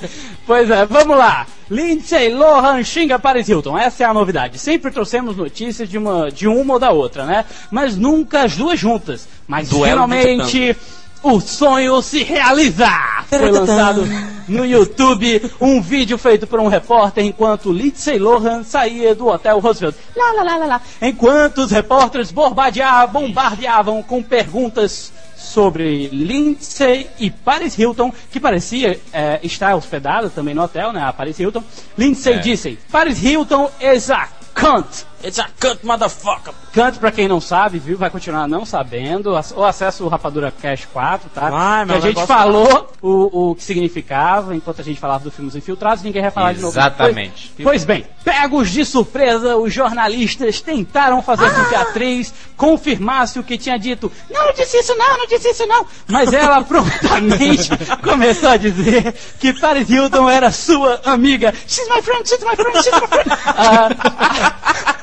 [0.46, 1.46] pois é, vamos lá.
[1.70, 3.78] Lindsay Lohan xinga Paris Hilton.
[3.78, 4.58] Essa é a novidade.
[4.58, 7.44] Sempre trouxemos notícias de uma, de uma ou da outra, né?
[7.70, 9.28] Mas nunca as duas juntas.
[9.46, 10.76] Mas Duelo finalmente
[11.22, 12.88] o sonho se realiza.
[13.28, 14.04] Foi lançado
[14.48, 19.94] no YouTube um vídeo feito por um repórter enquanto Lindsay Lohan saía do hotel Roosevelt.
[20.16, 20.80] Lá, lá, lá, lá, lá.
[21.00, 29.40] Enquanto os repórteres bombardeavam, bombardeavam com perguntas sobre Lindsay e Paris Hilton, que parecia é,
[29.42, 31.02] estar hospedada também no hotel, né?
[31.02, 31.62] A Paris Hilton.
[31.96, 32.38] Lindsay É.
[32.38, 35.06] disse: Paris Hilton is a cunt.
[35.22, 36.54] It's a cut, motherfucker.
[36.72, 39.36] Cunt, pra quem não sabe, viu, vai continuar não sabendo.
[39.54, 41.50] Ou acessa o Rapadura Cash 4, tá?
[41.86, 45.56] Que a gente falou o, o que significava enquanto a gente falava do filme Os
[45.56, 46.72] Infiltrados, ninguém vai falar de novo.
[46.72, 47.52] Exatamente.
[47.56, 53.38] Pois, pois bem, pegos de surpresa, os jornalistas tentaram fazer com que a atriz confirmasse
[53.38, 54.10] o que tinha dito.
[54.30, 55.86] Não, não disse isso não, não disse isso não.
[56.08, 57.70] Mas ela prontamente
[58.02, 61.52] começou a dizer que Paris Hilton era sua amiga.
[61.66, 63.30] She's my friend, she's my friend, she's my friend.
[63.62, 64.99] Ah,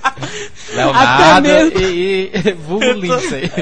[0.74, 3.52] Leonardo Até mesmo- e, e vulgo Lindsay.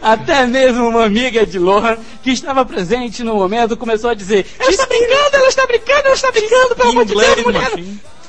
[0.00, 4.70] Até mesmo uma amiga de Lohan, que estava presente no momento, começou a dizer: Ela
[4.70, 7.70] está brincando, ela está brincando, ela está brincando, pelo amor de Deus, mulher.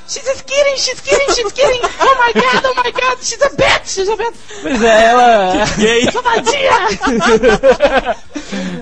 [0.08, 1.80] She's just kidding, she's kidding, she's kidding.
[2.00, 4.34] Oh my god, oh my god, she's a bitch, she's a bitch.
[4.60, 5.64] Pois é, ela.
[5.78, 6.04] Gay.
[6.22, 6.72] Vadia!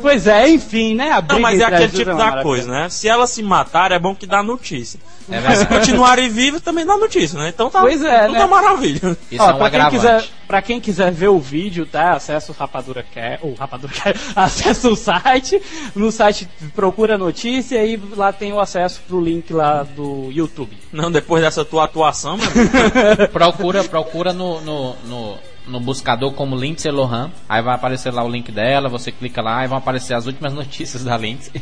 [0.01, 1.11] pois é, enfim, né?
[1.13, 2.89] A briga Não, mas é aquele tipo uma da coisa, né?
[2.89, 4.99] Se ela se matar, é bom que dá notícia.
[5.31, 5.67] É Se verdade.
[5.67, 7.51] continuarem vivos, também dá notícia, né?
[7.51, 8.39] Então tá, Pois é, tudo né?
[8.39, 9.17] tá maravilha.
[9.31, 12.13] Isso Ó, é um pra, quem quiser, pra quem quiser ver o vídeo, tá?
[12.13, 15.63] Acessa o Rapadura Quer, ou Rapadura Quer, acessa o site,
[15.95, 20.77] no site procura notícia e lá tem o acesso pro link lá do YouTube.
[20.93, 22.51] Não, depois dessa tua atuação, meu.
[23.31, 25.39] Procura, procura no, no, no,
[25.71, 27.31] no buscador como Lindsay Lohan.
[27.49, 30.53] Aí vai aparecer lá o link dela, você clica lá e vão aparecer as últimas
[30.55, 31.53] notícias da Lindsay.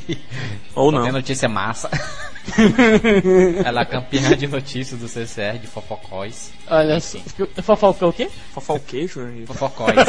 [0.74, 1.12] Ou Tem não.
[1.12, 1.90] notícia massa.
[3.64, 6.50] Ela é campeã de notícias do CCR de fofocóis.
[6.68, 7.18] Olha só.
[7.62, 8.30] Fofoca o quê?
[8.52, 9.46] Fofalquejo aí.
[9.46, 9.96] Fofocóis.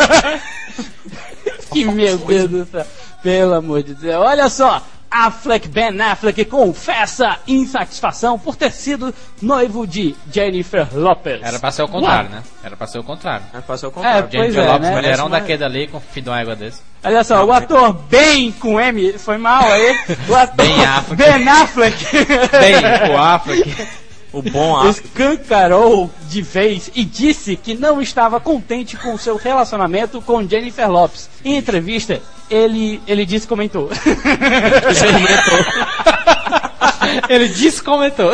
[1.71, 2.85] Que meu Deus do céu.
[3.21, 4.15] Pelo amor de Deus.
[4.15, 4.81] Olha só.
[5.11, 11.41] Affleck, Ben Affleck confessa insatisfação por ter sido noivo de Jennifer Lopez.
[11.43, 12.43] Era pra ser o contrário, né?
[12.63, 13.45] Era pra ser o contrário.
[13.53, 14.21] É pra ser o É, contrário.
[14.29, 14.95] pois Jennifer é, Lopes, né?
[14.95, 16.81] mulherão Parece daquele ali, com fidão égua desse.
[17.03, 19.95] Olha só, o ator Ben com M, foi mal aí.
[20.27, 21.15] O ator Ben Affleck.
[21.23, 22.05] Ben Affleck.
[22.59, 23.87] Bem, o Affleck.
[24.31, 25.07] O bom Affleck.
[25.07, 31.27] escancarou de vez e disse que não estava contente com seu relacionamento com Jennifer Lopes.
[31.43, 33.89] Em entrevista, ele, ele disse comentou.
[37.27, 38.31] Ele descomentou.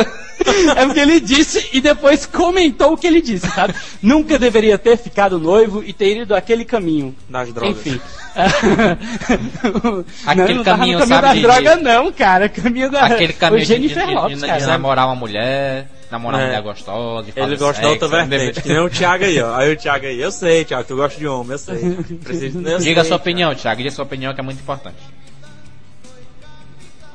[0.75, 3.73] É porque ele disse e depois comentou o que ele disse, sabe?
[4.01, 7.15] Nunca deveria ter ficado noivo e ter ido aquele caminho.
[7.29, 7.77] Das drogas.
[7.77, 7.99] Enfim.
[10.25, 12.49] Aquele não, não caminho, caminho sabe, das de- drogas, não, cara.
[12.49, 13.05] Caminho da.
[13.05, 14.59] Aquele caminho de, de, Jennifer de- Lopes, de- cara.
[14.59, 16.47] de namorar uma mulher, namorar uma É.
[16.49, 18.61] mulher gostosa, de Ele gosta da outra vertente.
[18.61, 19.55] Que nem o Thiago aí, ó.
[19.55, 21.75] Aí o Thiago aí, eu sei, Thiago, tu gosta de homem, eu sei.
[22.23, 23.77] Preciso, eu Diga a sei, sua opinião, Thiago.
[23.77, 24.97] Diga a sua opinião que é muito importante.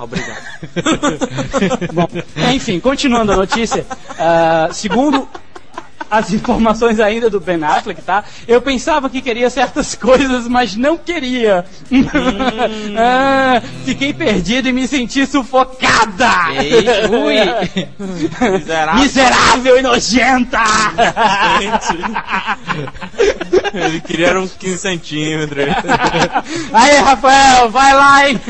[0.01, 0.41] Obrigado.
[1.93, 2.09] Bom,
[2.55, 3.85] enfim, continuando a notícia,
[4.19, 5.29] ah, segundo
[6.11, 8.25] as informações ainda do Ben Affleck, tá?
[8.47, 11.65] Eu pensava que queria certas coisas, mas não queria.
[12.97, 16.29] Ah, fiquei perdido e me senti sufocada.
[16.63, 17.89] Ei, ui.
[18.51, 19.03] Miserável.
[19.03, 20.59] Miserável e nojenta!
[23.73, 25.67] Ele queria uns 15 centímetros.
[26.73, 28.41] Aí, Rafael, vai lá, hein?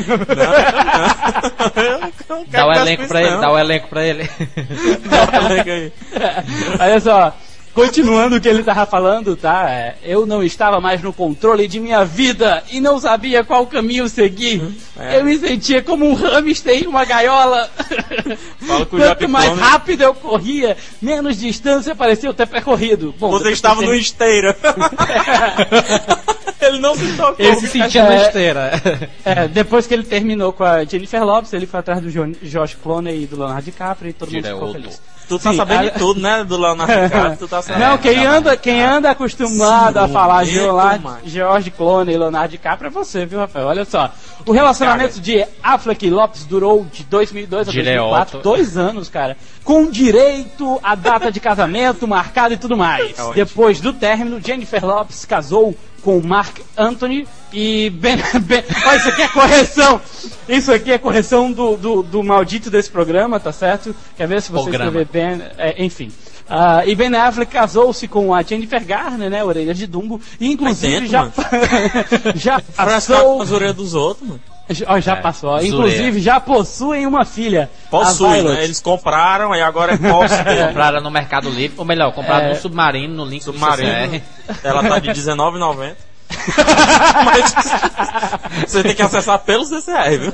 [2.49, 4.29] Dá o elenco pra ele, dá o elenco pra ele.
[5.65, 5.93] ele.
[6.79, 7.33] Olha só,
[7.73, 9.69] continuando o que ele tava falando, tá?
[9.69, 14.07] É, Eu não estava mais no controle de minha vida e não sabia qual caminho
[14.09, 14.61] seguir.
[14.99, 15.17] É.
[15.19, 17.69] Eu me sentia como um hamster em uma gaiola.
[18.59, 23.13] Fala com o Quanto mais rápido eu corria, menos distância parecia eu ter percorrido.
[23.19, 24.55] Bom, Você estava que no esteira.
[26.61, 27.35] ele não se tocou.
[27.45, 28.21] Ele se sentia na É.
[28.27, 28.71] esteira.
[29.25, 32.75] É, depois que ele terminou com a Jennifer Lopes, ele foi atrás do Jo- Josh
[32.75, 34.81] Clooney e do Leonardo DiCaprio e todo mundo ficou outro.
[34.81, 35.01] feliz.
[35.31, 36.43] Tu tá Sim, sabendo a- de tudo, né?
[36.43, 37.85] Do Leonardo DiCaprio, tu tá sabendo.
[37.87, 41.03] Não, quem anda, quem anda acostumado a Sim, falar muito George.
[41.25, 43.67] George Clooney e Leonardo DiCaprio é você, viu, Rafael?
[43.67, 44.11] Olha só.
[44.45, 47.99] O relacionamento de Affleck e Lopes durou de 2002 a Direto.
[48.01, 53.17] 2004, dois anos, cara, com direito à data de casamento marcada e tudo mais.
[53.19, 53.33] ótimo.
[53.33, 59.21] Depois do término, Jennifer Lopes casou com Mark Anthony e Ben, Ben Olha, isso aqui
[59.21, 60.01] é correção.
[60.47, 63.95] Isso aqui é correção do, do, do maldito desse programa, tá certo?
[64.17, 65.01] Quer ver se você Programa.
[65.01, 66.11] escrever Ben, é, enfim.
[66.49, 71.07] Ah, e Ben Affleck casou-se com a Jennifer Garner, né, Orelha de Dumbo, e inclusive
[71.07, 71.29] dentro, já,
[72.35, 74.41] já passou, as orelhas dos outros, mano.
[74.87, 75.59] ó, já É, passou, ó.
[75.59, 75.69] zureia.
[75.69, 78.43] inclusive já possuem uma filha, Violet.
[78.43, 78.63] né?
[78.65, 80.67] Eles compraram, aí agora é posse dele.
[80.67, 82.49] Compraram no Mercado Livre, ou melhor, compraram É.
[82.49, 84.21] no Submarino, no link Submarino.
[84.61, 85.93] Ela tá de R$19,90.
[87.25, 87.53] Mas
[88.67, 90.33] você tem que acessar pelo CCR, viu?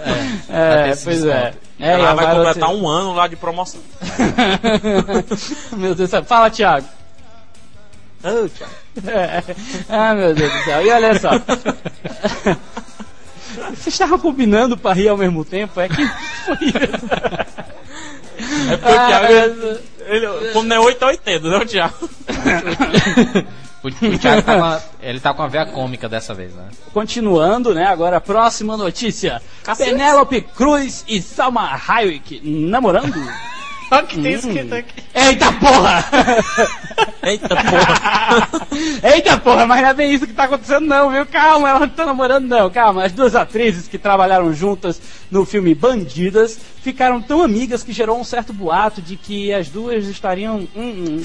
[0.49, 1.41] É, esse pois é.
[1.51, 1.57] desconto.
[1.79, 3.79] É, Ela vai completar um ano lá de promoção.
[5.77, 6.23] Meu Deus do céu.
[6.23, 6.87] Fala, Thiago.
[8.23, 8.73] Oh, Thiago.
[9.07, 9.43] É.
[9.89, 10.81] Ah, meu Deus do céu.
[10.85, 11.29] E olha só.
[13.69, 15.79] Vocês estavam combinando pra rir ao mesmo tempo?
[15.79, 17.05] É que foi isso.
[18.71, 21.65] É porque o Ah, Thiago, mas- ele, como não é 8 a 80, né, o
[21.65, 22.09] Thiago?
[23.83, 26.69] O, o Thiago tá com a, ele tá com a veia cômica dessa vez, né?
[26.93, 27.85] Continuando, né?
[27.85, 29.41] Agora, próxima notícia.
[29.63, 29.91] Cacete.
[29.91, 33.13] Penélope Cruz e Salma Hayek namorando?
[33.89, 35.03] Olha o que tem escrito aqui.
[35.15, 36.05] Eita porra!
[37.23, 38.49] Eita porra.
[39.01, 41.25] Eita porra, mas não é bem isso que tá acontecendo não, viu?
[41.25, 43.05] Calma, elas não estão namorando não, calma.
[43.05, 48.25] As duas atrizes que trabalharam juntas no filme Bandidas ficaram tão amigas que gerou um
[48.25, 51.23] certo boato de que as duas estariam hum, hum,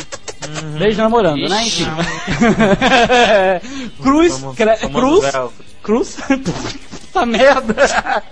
[0.79, 1.67] beijo namorando, né?
[1.67, 1.83] Ixi.
[1.83, 1.91] Enfim.
[4.03, 4.57] Cruz, tomando
[4.93, 5.25] Cruz.
[5.83, 6.17] Cruz,
[7.13, 8.23] puta merda.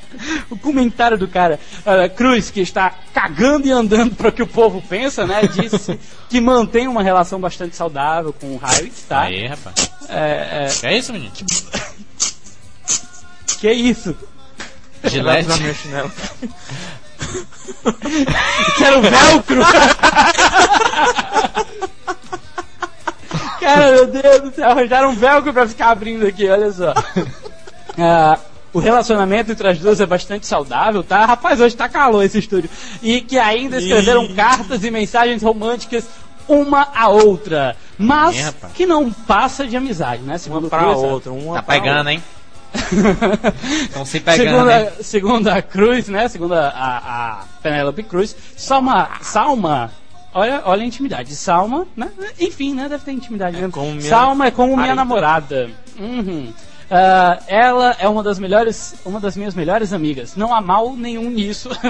[0.51, 4.47] O comentário do cara, Olha, Cruz, que está cagando e andando para o que o
[4.47, 5.43] povo pensa, né?
[5.47, 9.23] Disse que mantém uma relação bastante saudável com o Hayek, tá?
[9.23, 9.91] Aí, rapaz.
[10.09, 11.33] É, é, Que é isso, menino?
[13.61, 14.17] que isso?
[15.05, 15.49] Gilete.
[18.05, 18.75] minha chinela.
[18.79, 19.63] Quero velcro!
[23.61, 26.95] Cara, meu Deus do céu, arranjaram um velcro pra ficar abrindo aqui, olha só.
[27.99, 28.39] Ah,
[28.73, 31.27] o relacionamento entre as duas é bastante saudável, tá?
[31.27, 32.71] Rapaz, hoje tá calor esse estúdio.
[33.03, 34.35] E que ainda escreveram Ih.
[34.35, 36.05] cartas e mensagens românticas
[36.49, 37.77] uma a outra.
[37.99, 40.39] Mas que não passa de amizade, né?
[40.39, 41.31] Segundo Uma o pra outra.
[41.33, 42.13] Uma Tá pra pegando, outra.
[42.13, 42.23] hein?
[43.83, 46.29] Estão se pegando, segundo, a, segundo a Cruz, né?
[46.29, 46.99] Segundo a, a,
[47.41, 49.91] a Penélope Cruz, Salma, Salma,
[50.35, 51.35] olha, olha a intimidade.
[51.35, 52.09] Salma, né?
[52.39, 52.89] Enfim, né?
[52.89, 55.71] Deve ter intimidade como minha- Salma é como minha namorada.
[55.99, 56.53] Uhum.
[56.93, 60.35] Ah, ela é uma das melhores, uma das minhas melhores amigas.
[60.35, 61.69] Não há mal nenhum nisso.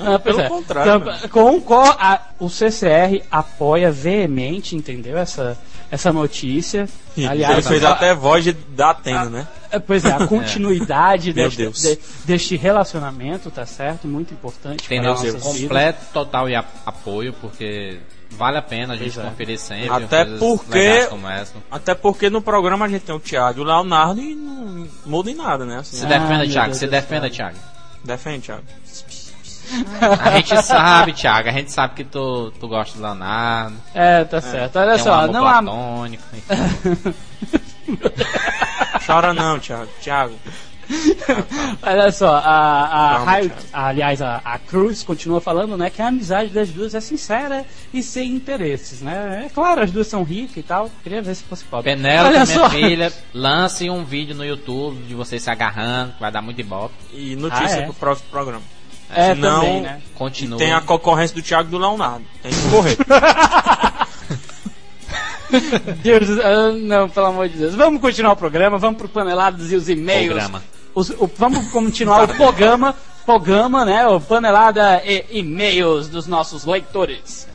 [0.00, 5.18] Ah, pois pelo contrário, Então, com, com a- o CCR apoia veemente, entendeu?
[5.18, 5.58] Essa,
[5.90, 6.88] essa notícia.
[7.16, 9.48] ele fez a- até voz de, da Atena, né?
[9.70, 11.80] é, Pois é, a continuidade Meu deste, Deus.
[11.80, 14.06] de- deste relacionamento, tá certo?
[14.08, 14.88] Muito importante.
[14.88, 15.42] Tem nosso vidas.
[15.42, 17.98] completo, total e a- apoio, porque
[18.30, 19.30] vale a pena a gente Pois é.
[19.30, 19.90] conferir sempre.
[20.04, 21.54] Até porque- legais Como essa.
[21.70, 25.30] Até porque no programa a gente tem o Thiago e o Leonardo e não muda
[25.30, 25.78] em nada, né?
[25.78, 27.30] Assim, Se Ah, defenda, meu Thiago, Deus se do defenda.
[27.30, 27.56] Thiago.
[28.04, 28.62] Defende, Thiago.
[30.24, 33.76] A gente sabe, Thiago, a gente sabe que tu, tu gosta do Leonardo.
[33.94, 34.78] É, tá certo.
[34.78, 35.62] Olha tem um só, amor não há.
[35.62, 36.22] platônico.
[39.06, 39.88] Chora não, Thiago.
[40.00, 40.34] Thiago.
[41.82, 46.50] Olha só, a, a, Calma, aliás, a, a Cruz continua falando, né, que a amizade
[46.50, 49.46] das duas é sincera e sem interesses, né?
[49.46, 50.88] É claro, as duas são ricas e tal.
[51.02, 51.90] Queria ver se fosse pobre.
[51.92, 52.70] Penélope, minha só.
[52.70, 56.94] filha, lance um vídeo no YouTube de vocês se agarrando, que vai dar muito ibope.
[57.12, 57.84] E notícia Ah, é?
[57.86, 58.62] pro próximo programa.
[59.14, 60.00] É, Senão- também, né?
[60.14, 60.58] Continua.
[60.58, 62.24] Tem a concorrência do Thiago e do Leonardo.
[62.42, 62.96] Tem que correr.
[66.02, 67.74] Deus, ah, não, pelo amor de Deus.
[67.74, 70.26] Vamos continuar o programa, vamos pro paneladas e os e-mails.
[70.28, 70.62] Programa.
[70.94, 74.06] Os- o- vamos continuar o programa, programa, né?
[74.08, 77.46] O panelada e e-mails dos nossos leitores.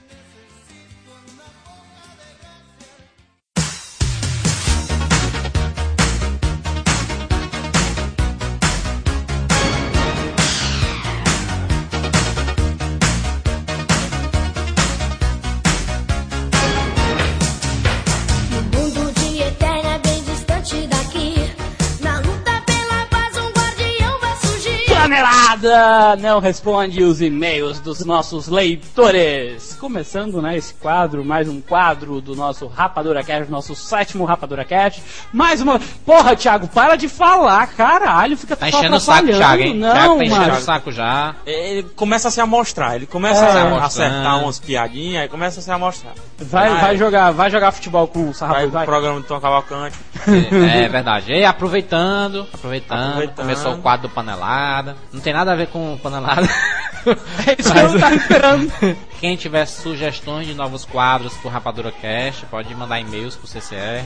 [25.22, 29.76] Well, I Panelada não responde os e-mails dos nossos leitores.
[29.80, 35.02] Começando, né, esse quadro, mais um quadro do nosso Rapadura Cast, nosso sétimo Rapadura Cast.
[35.34, 35.80] Mais uma.
[36.06, 39.28] Porra, Thiago, para de falar, caralho, fica Tá só enchendo o saco.
[39.28, 39.76] Thiago, hein?
[39.76, 41.36] Não, Thiago tá enchendo o saco já.
[41.46, 42.96] ele começa a se amostrar.
[42.96, 43.62] Ele começa É.
[43.62, 46.14] a acertar umas piadinhas, aí começa a se amostrar.
[46.40, 46.82] Vai, Vai.
[46.82, 48.86] vai jogar, vai jogar futebol com o Vai Sarrafa, pro vai.
[48.86, 49.98] programa do Tom Cavalcante.
[50.28, 51.32] É, é verdade.
[51.34, 53.36] E aproveitando, aproveitando, Aproveitando.
[53.38, 54.96] começou o quadro do Panelada.
[55.12, 56.48] Não tem nada a ver com Panelada.
[57.04, 58.72] É isso que eu tava esperando.
[59.20, 64.06] Quem tiver sugestões de novos quadros pro Rapadura Cast, pode mandar e-mails pro CCR.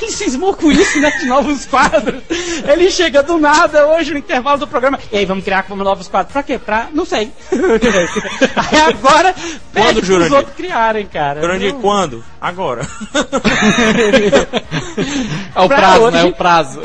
[0.00, 1.10] Ele cismou com isso, né?
[1.10, 2.22] De novos quadros.
[2.66, 4.98] Ele chega do nada hoje no intervalo do programa.
[5.12, 6.32] E aí, vamos criar como novos quadros.
[6.32, 6.58] Pra quê?
[6.58, 6.88] Pra.
[6.94, 7.30] Não sei.
[7.52, 9.34] aí agora,
[9.72, 10.34] pede pros Jurandir?
[10.36, 11.38] outros criarem, cara.
[11.40, 12.24] Jurandir, Não- quando?
[12.40, 12.86] Agora.
[15.54, 16.24] É o Pra prazo, hoje- né?
[16.24, 16.80] O prazo.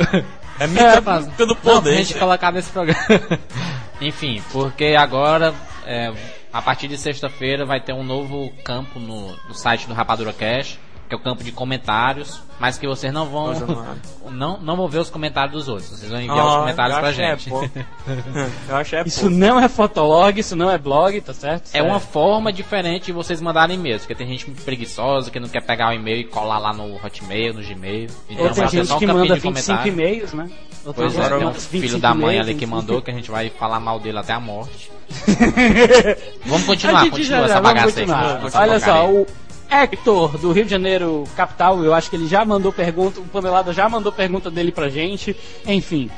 [0.60, 1.30] É É, mica prazo.
[1.38, 1.96] do Não, pra poder.
[1.98, 3.00] gente colocar nesse programa.
[4.02, 5.54] Enfim, porque agora,
[5.86, 6.12] é,
[6.54, 10.78] a partir de sexta-feira, vai ter um novo campo no, no site do Rapadura Cash,
[11.08, 13.54] que é o campo de comentários, mas que vocês não vão
[14.32, 15.90] não, não vão ver os comentários dos outros.
[15.90, 17.50] Vocês vão enviar Ah, os comentários eu pra é, gente.
[18.70, 19.30] acho é Isso pô.
[19.30, 21.70] não é fotolog, isso não é blog, tá certo?
[21.74, 25.62] É uma forma diferente de vocês mandarem e-mails, porque tem gente preguiçosa que não quer
[25.62, 28.10] pegar o e-mail e colar lá no Hotmail, no Gmail.
[28.30, 29.94] Então Ou tem vai ter gente só um que manda de 25 comentário.
[29.94, 30.50] e-mails, né?
[30.86, 32.76] Outra Pois é, tem um filho 25 da mãe ali que 25.
[32.76, 34.92] mandou, que a gente vai falar mal dele até a morte.
[36.46, 38.08] Vamos continuar, continua já- essa bagaça aí.
[38.54, 39.26] Olha só, o
[39.70, 43.74] Hector, do Rio de Janeiro, capital, eu acho que ele já mandou pergunta, o Panelada
[43.74, 45.36] já mandou pergunta dele pra gente.
[45.66, 46.10] Enfim,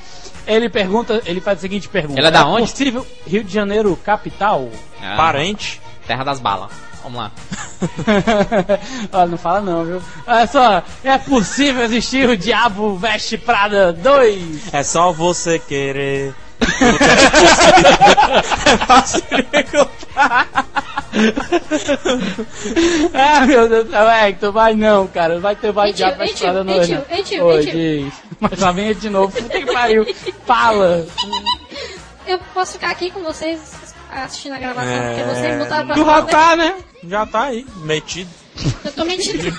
[0.46, 2.20] ele pergunta, ele faz a seguinte pergunta.
[2.20, 2.72] Ele é da é onde?
[2.72, 4.70] possível Rio de Janeiro, capital?
[5.02, 5.82] Ah, Parente.
[6.08, 6.72] Terra das balas.
[7.04, 7.32] Vamos lá.
[9.14, 10.02] Olha, não fala não, viu?
[10.28, 14.74] Olha só, é possível existir o Diabo Veste Prada 2?
[14.74, 16.34] É só você querer.
[18.66, 20.48] É fácil de encontrar.
[23.14, 25.40] Ah, meu Deus do céu, Hector, vai não, cara.
[25.40, 25.98] Vai ter vai 2.
[26.88, 27.06] tio, não.
[27.10, 28.14] ei, tio, Oi, diz.
[28.40, 29.36] Mas lá vem de novo.
[29.36, 30.06] Puta que pariu.
[30.46, 31.06] Fala.
[32.28, 33.60] Eu posso ficar aqui com vocês
[34.12, 36.76] assistindo a gravação, É, porque vocês botaram pra Tu já tá, né?
[37.04, 38.30] Já tá aí, metido.
[38.86, 39.58] Eu tô mentindo.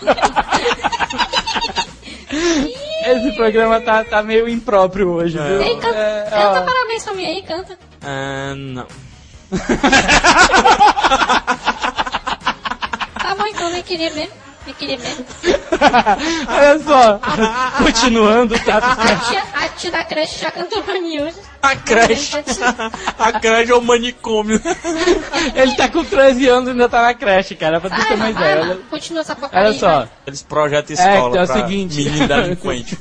[3.06, 5.62] Esse programa tá, tá meio impróprio hoje, viu?
[5.62, 7.78] Ei, canta, É, canta parabéns pra mim aí, canta.
[8.02, 8.86] Ah, não.
[13.20, 14.32] Tá bom, então, nem queria mesmo.
[14.80, 15.24] Mesmo.
[16.48, 17.20] Olha só.
[17.84, 18.78] Continuando, tá?
[18.78, 21.36] A tia, a tia da creche já cantou pra mim hoje.
[21.62, 22.36] A creche.
[23.18, 24.60] A creche é o manicômio.
[25.54, 27.80] Ele tá com 13 anos e ainda tá na creche, cara.
[27.80, 28.78] Pra tu ter vai, ideia.
[28.88, 29.68] Continua essa porcaria.
[29.70, 30.08] olha só.
[30.26, 31.96] Eles projetam É, escola que é o pra seguinte.
[31.96, 32.98] menino delinquente.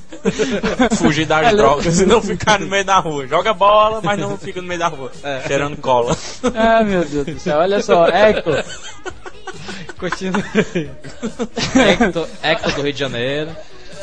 [0.97, 3.27] Fugir das É, drogas e não ficar no meio da rua.
[3.27, 5.11] Joga bola, mas não fica no meio da rua.
[5.45, 6.17] Cheirando cola.
[6.55, 7.59] Ah, meu Deus do céu.
[7.59, 8.07] Olha só.
[8.07, 8.63] Hector.
[9.99, 10.43] Continua.
[11.75, 13.51] Hector, Hector do Rio de Janeiro.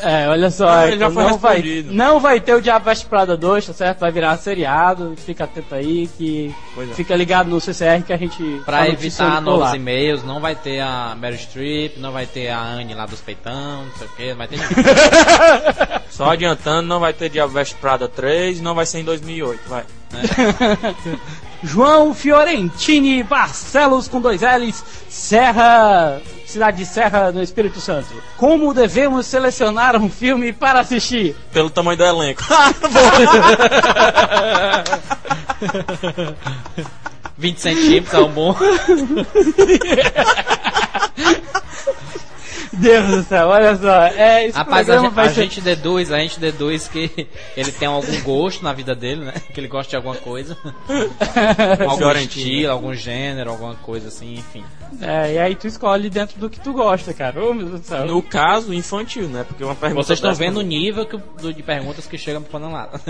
[0.01, 2.85] É, olha só, Ah, ele já Hector, foi não, vai, não vai ter o Diabo
[2.85, 3.99] Veste Prada 2, tá certo?
[3.99, 6.93] Vai virar seriado, fica atento aí, que Pois é.
[6.93, 8.43] fica ligado no CCR que a gente...
[8.65, 12.49] Pra tá noticiando evitar novos e-mails, não vai ter a Mary Streep, não vai ter
[12.49, 14.59] a Anne lá dos peitão, não sei o que, não vai ter.
[16.11, 19.85] Só adiantando, não vai ter Diabo Veste Prada 3, não vai ser em 2008, vai.
[21.63, 28.09] João Fiorentini Barcelos com dois L's, Serra, cidade de Serra no Espírito Santo.
[28.37, 31.35] Como devemos selecionar um filme para assistir?
[31.51, 32.43] Pelo tamanho do elenco.
[37.37, 38.55] 20 centímetros é um bom.
[42.75, 44.03] Deus do céu, olha só.
[44.05, 45.33] É, esse Rapaz, a a ser...
[45.43, 49.33] gente deduz, a gente deduz que ele tem algum gosto na vida dele, né?
[49.53, 50.57] Que ele gosta de alguma coisa.
[51.87, 54.63] algum estilo, algum gênero, alguma coisa assim, enfim.
[55.01, 57.43] É, e aí tu escolhe dentro do que tu gosta, cara.
[57.43, 58.05] Ô, meu Deus do céu.
[58.05, 59.43] No caso, infantil, né?
[59.47, 62.51] Porque uma pergunta Vocês estão vendo o nível que, do- de perguntas que chegam pro
[62.51, 62.99] panelado.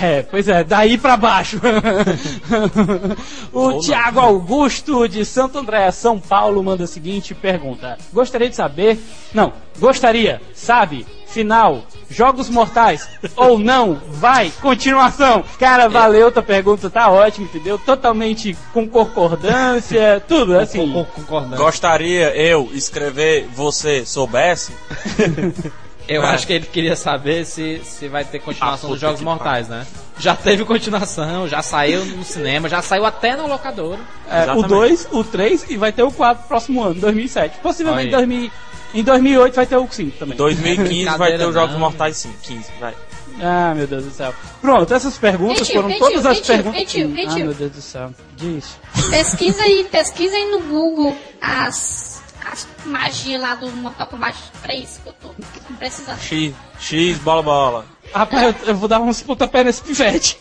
[0.00, 1.60] É, pois é, daí pra baixo.
[3.52, 3.80] o Ou não.
[3.80, 8.71] Thiago Augusto de Santo André, São Paulo, manda a seguinte pergunta: Gostaria de saber.
[9.34, 11.06] Não, gostaria, sabe?
[11.26, 13.94] Final, Jogos Mortais ou não?
[14.10, 15.42] Vai, continuação.
[15.58, 17.78] Cara, valeu tua pergunta, tá ótimo, entendeu?
[17.78, 20.92] Totalmente com concordância, tudo assim.
[20.92, 21.56] Com- Concordando.
[21.56, 24.72] Gostaria eu escrever você soubesse?
[26.08, 26.26] Eu É.
[26.30, 29.86] acho que ele queria saber se, se vai ter continuação Ah, dos Jogos Mortais, né?
[30.22, 33.98] Já teve continuação, já saiu no cinema, já saiu até na locadora.
[34.30, 34.68] É, o Exatamente.
[34.68, 37.58] 2, o 3 e vai ter o 4 próximo ano, 2007.
[37.58, 38.28] Possivelmente Olha aí.
[38.28, 38.50] 2000,
[38.94, 40.36] em 2008 vai ter o 5 também.
[40.36, 41.80] 2015 vai ter os Jogos não.
[41.80, 42.94] Mortais sim, 15, vai.
[43.40, 44.32] Ah, meu Deus do céu.
[44.60, 46.92] Pronto, essas perguntas Ei, tio, foram ei, todas tio, as perguntas.
[46.92, 48.14] tio, ei, ah, meu Deus do céu.
[48.36, 48.78] Diz.
[49.10, 55.08] Pesquisa aí, pesquisa aí no Google as, as magias lá do Mortal Kombat 3 que
[55.08, 55.30] eu tô
[55.78, 56.20] precisando.
[56.20, 57.86] X, X, bola, bola.
[58.14, 60.38] Rapaz, eu, eu vou dar uns pontapé nesse pivete.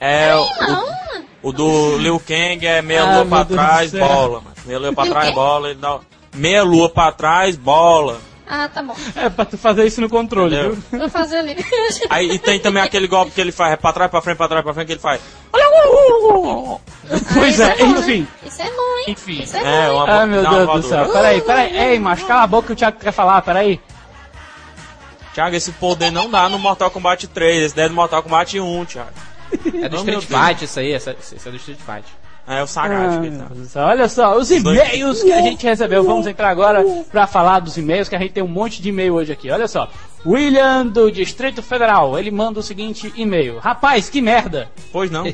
[0.00, 4.56] É, o, o do Liu Kang é meia Ah, lua pra trás, bola, mano.
[4.66, 5.34] Meia lua pra Liu trás, Kang?
[5.34, 5.98] bola, ele dá.
[6.34, 8.18] Meia lua pra trás, bola.
[8.46, 8.94] ah, tá bom.
[9.16, 10.78] É pra tu fazer isso no controle, Entendeu?
[10.90, 10.98] viu?
[11.00, 11.56] Vou fazer ali.
[12.10, 14.48] Aí e tem também aquele golpe que ele faz, é pra trás, pra frente, pra
[14.48, 15.20] trás, pra frente, que ele faz.
[17.34, 17.98] Pois isso é, bom, né?
[18.00, 18.28] enfim.
[18.44, 19.04] Isso é bom, hein?
[19.08, 19.42] Enfim.
[19.42, 21.08] Isso é, É, bom, uma Ah, meu Deus do céu.
[21.08, 21.76] Peraí, peraí.
[21.92, 23.80] Ei, macho, cala a boca que o Thiago quer falar, peraí.
[25.36, 28.58] Thiago, esse poder não dá no Mortal Kombat 3, esse daí é do Mortal Kombat
[28.58, 29.10] 1, Thiago.
[29.82, 30.22] É do Oh, Street.
[30.22, 32.08] Fight isso aí, esse é do Street Fight.
[32.48, 33.86] É o Ah, Sagat que ele tá.
[33.86, 36.04] Olha só, os e-mails que a gente recebeu.
[36.04, 39.14] Vamos entrar agora pra falar dos e-mails, que a gente tem um monte de e-mail
[39.14, 39.50] hoje aqui.
[39.50, 39.88] Olha só.
[40.24, 43.58] William do Distrito Federal, ele manda o seguinte e-mail.
[43.58, 44.68] Rapaz, que merda!
[44.92, 45.24] Pois não.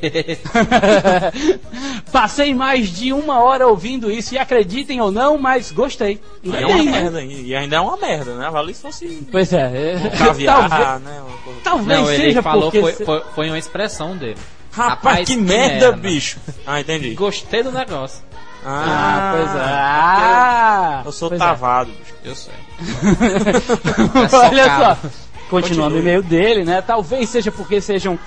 [2.12, 6.20] Passei mais de uma hora ouvindo isso e acreditem ou não, mas gostei.
[6.42, 8.50] E é Ainda uma merda, e ainda é uma merda, né?
[8.50, 11.22] Vale se fosse Pois é, é caviar, talvez, né?
[11.64, 12.80] Talvez Não, ele seja falou, porque...
[12.80, 14.36] foi, se- foi, foi uma expressão dele.
[14.72, 16.38] Rapaz, que, merda, bicho.
[16.66, 17.14] Ah, entendi.
[17.14, 18.22] Gostei do negócio.
[18.64, 19.58] Ah, pois é.
[19.60, 21.36] Ah, Eu sou é.
[21.36, 22.14] tavado, bicho.
[22.24, 22.54] Eu sei.
[24.32, 25.00] Olha socado.
[25.02, 25.08] só,
[25.50, 26.80] continuando o e-mail dele, né?
[26.80, 28.18] Talvez seja porque sejam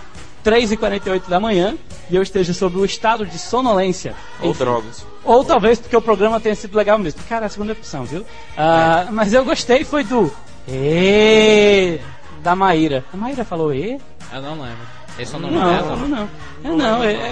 [0.43, 1.75] 3h48 da manhã
[2.09, 4.13] e eu esteja sob o estado de sonolência.
[4.41, 4.59] Ou Enfim.
[4.59, 5.05] drogas.
[5.23, 7.21] Ou talvez porque o programa tenha sido legal mesmo.
[7.27, 8.23] Cara, é a segunda opção, viu?
[8.57, 10.31] Ah, Mas eu gostei, foi do
[10.67, 11.99] E
[12.43, 13.03] da Maíra.
[13.11, 13.99] A Maíra falou E?
[14.33, 14.95] Eu não lembro.
[15.17, 15.95] Esse é o Não, nome dela?
[15.95, 16.29] não, não.
[16.63, 17.31] É, não, é-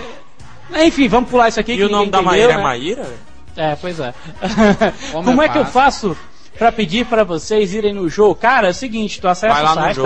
[0.74, 1.74] é- Enfim, vamos pular isso aqui.
[1.74, 2.64] E que o nome da Maíra é né?
[2.64, 3.06] Maíra?
[3.56, 4.14] É, pois é.
[5.12, 6.18] Como é é que eu faço
[6.58, 8.36] pra pedir pra vocês irem no jogo?
[8.36, 10.00] Cara, é o seguinte, tu acessa o site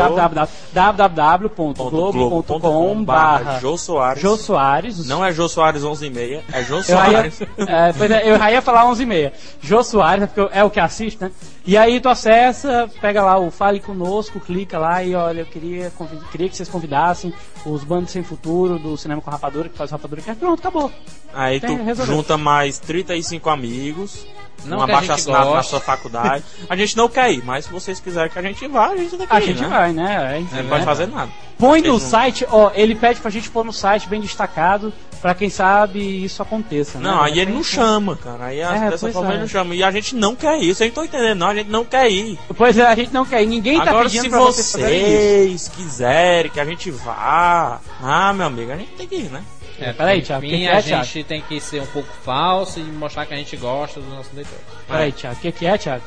[0.74, 4.22] www.globo.com barra Jô Soares.
[4.22, 5.06] Jô Soares.
[5.08, 7.42] Não é Jô Soares 11 e meia, é Jô Eu já ia, Soares.
[7.68, 9.34] é, pois é, eu ia falar 11 e meia.
[9.62, 11.32] Jô Soares, é, porque eu- é o que assiste, né?
[11.66, 15.92] E aí tu acessa, pega lá o Fale Conosco, clica lá e olha, eu queria,
[16.32, 17.34] queria que vocês convidassem
[17.66, 20.90] os Bandos Sem Futuro do Cinema com Rapadura, que faz o Rapadura que Pronto, acabou.
[21.34, 22.16] Aí Tem, tu resolveu.
[22.16, 24.26] junta mais 35 amigos,
[24.66, 26.44] Não um a abaixo gente assinado na sua faculdade.
[26.70, 29.16] A gente não quer ir, mas se vocês quiserem que a gente vá, a gente
[29.16, 29.68] tem que A ir, gente né?
[29.70, 30.40] vai, né?
[30.42, 30.70] Enfim, Não né?
[30.70, 31.32] pode fazer nada.
[31.58, 34.92] Põe no não- site, ó, ele pede pra gente pôr no site bem destacado,
[35.22, 37.06] pra quem sabe isso aconteça, né?
[37.10, 38.46] Não, aí ele não repente- chama, cara.
[38.46, 39.34] Aí a- É, forma é.
[39.34, 39.74] ele não chama.
[39.76, 40.76] E a gente não quer ir.
[40.76, 41.48] Vocês não estão entendendo, não.
[41.48, 42.38] A gente não quer ir.
[42.56, 43.48] Pois é, a gente não quer ir.
[43.48, 44.78] Ninguém tá Agora, pedindo se pra vocês isso.
[44.78, 49.42] vocês quiserem que a gente vá, ah, meu amigo, a gente tem que ir, né?
[49.80, 51.04] É, Peraí, por Thiago, o fim, que que a é, Thiago?
[51.06, 54.34] gente tem que ser um pouco falso e mostrar que a gente gosta dos nossos
[54.34, 54.60] leitores.
[54.88, 56.04] Peraí, Thiago, o que, que é, Thiago?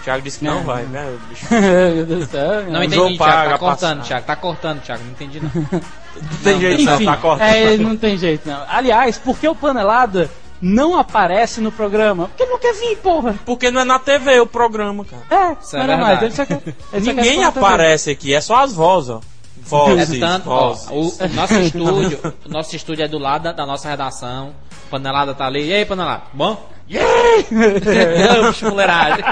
[0.00, 0.64] O Thiago disse que não, Não.
[0.64, 1.46] vai, né, bicho?
[1.50, 2.62] Meu Deus do céu.
[2.64, 2.84] Não meu.
[2.84, 3.50] entendi, Thiago.
[3.50, 4.02] Tá cortando.
[4.04, 4.26] Thiago.
[4.26, 5.02] Tá cortando, Thiago.
[5.04, 5.50] Não entendi, não.
[6.16, 7.46] Não tem jeito, não, Enfim, tá cortando.
[7.46, 8.64] é, não tem jeito não.
[8.70, 10.30] Aliás, por que o Panelada
[10.62, 12.28] não aparece no programa?
[12.28, 13.34] Porque ele não quer vir, porra.
[13.44, 15.50] Porque não é na TV o programa, cara.
[15.50, 16.18] É, Isso é nada mais.
[16.20, 16.24] verdade.
[16.24, 19.20] Ele só quer, ele só quer Ninguém aparece aqui, é só as vozes, ó.
[19.66, 23.52] É Vozes, tanto, ó, o, o nosso estúdio, o nosso estúdio é do lado da,
[23.52, 24.54] da nossa redação.
[24.88, 25.66] Panelada tá ali.
[25.66, 26.22] E aí, Panelada?
[26.32, 26.52] Bom?
[26.88, 29.24] Ô, bicho fuleiragem.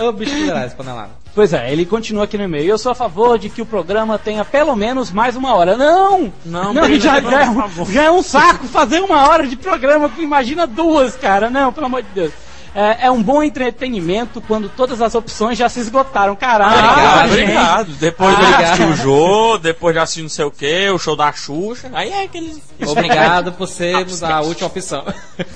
[0.00, 1.10] Ô, bicho fuleiragem, Panelada.
[1.34, 2.66] Pois é, ele continua aqui no e-mail.
[2.66, 5.76] Eu sou a favor de que o programa tenha pelo menos mais uma hora.
[5.76, 6.32] Não!
[6.44, 10.10] Não, não já, já, é um, já é um saco fazer uma hora de programa.
[10.18, 11.48] Imagina duas, cara.
[11.48, 12.32] Não, pelo amor de Deus.
[12.74, 16.34] É, é um bom entretenimento quando todas as opções já se esgotaram.
[16.34, 17.32] Caralho, Ah, gente.
[17.42, 17.92] obrigado.
[17.92, 18.58] Depois de Ah.
[18.58, 21.90] assistir o jogo, depois de assistir não sei o que, o show da Xuxa.
[21.92, 22.60] Aí é aqueles.
[22.86, 25.04] Obrigado por sermos a última opção.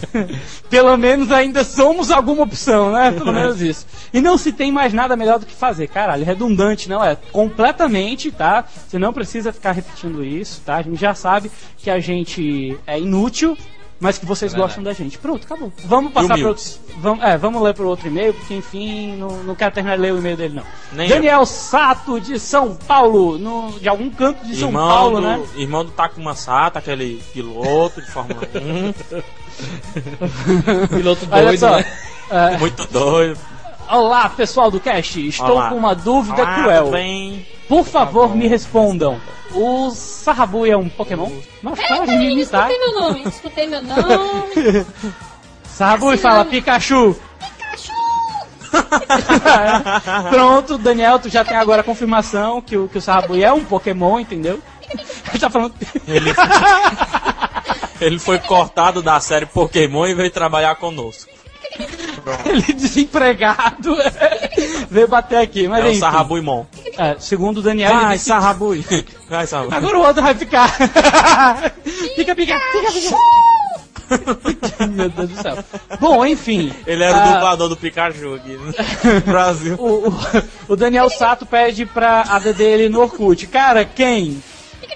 [0.69, 3.11] Pelo menos ainda somos alguma opção, né?
[3.13, 3.87] Pelo menos isso.
[4.13, 5.89] E não se tem mais nada melhor do que fazer.
[5.89, 7.17] Caralho, redundante, não é?
[7.33, 8.65] Completamente, tá?
[8.87, 10.77] Você não precisa ficar repetindo isso, tá?
[10.77, 13.57] A gente já sabe que a gente é inútil,
[13.99, 15.17] mas que vocês É gostam da gente.
[15.19, 15.73] Pronto, acabou.
[15.85, 16.79] Vamos passar para outros.
[16.99, 20.13] Vamos, é, vamos ler para outro e-mail, porque enfim, não, não quero terminar de ler
[20.13, 20.65] o e-mail dele, não.
[20.93, 25.27] Nem Daniel Sato, de São Paulo, no, de algum canto de São Irmão, Paulo, do,
[25.27, 25.43] né?
[25.57, 28.95] irmão do Takuma Sato, aquele piloto de Fórmula 1.
[30.89, 31.85] Piloto doido, né?
[32.31, 33.39] é, muito doido.
[33.91, 35.27] Olá, pessoal do cast.
[35.29, 35.69] Estou Olá.
[35.71, 36.85] com uma dúvida Olá, cruel.
[36.85, 37.47] tudo bem?
[37.69, 39.21] Por favor, me respondam.
[39.53, 41.31] O Sahabu é um Pokémon?
[41.63, 42.71] Mas para de me imitar.
[42.71, 44.87] Escutei meu nome, escutei meu nome.
[45.65, 47.17] Sahabu fala Pikachu.
[50.31, 53.65] Pronto, Daniel, tu já tem agora a confirmação que o, que o Sahabu é um
[53.65, 54.61] Pokémon, entendeu?
[54.91, 55.75] Ele tá falando.
[56.07, 56.35] Ele,
[58.01, 61.31] ele foi cortado da série Pokémon e veio trabalhar conosco.
[62.45, 63.97] Ele desempregado
[64.91, 66.67] veio bater aqui, mas É o.
[66.99, 68.85] É, segundo o Daniel, Vai, disse- Sarrabui.
[69.29, 69.75] Vai, Sarrabui.
[69.77, 70.69] agora o outro vai ficar.
[72.17, 73.17] fica, fica, fica, fica.
[74.89, 75.59] Meu Deus do céu.
[76.01, 76.73] Bom, enfim.
[76.87, 79.75] Ele era o ah, dublador do Pikachu aqui no Brasil.
[79.79, 80.15] o, o-
[80.69, 83.47] o Daniel Sato pede pra ADD ele no Orkut.
[83.49, 84.41] Cara, quem?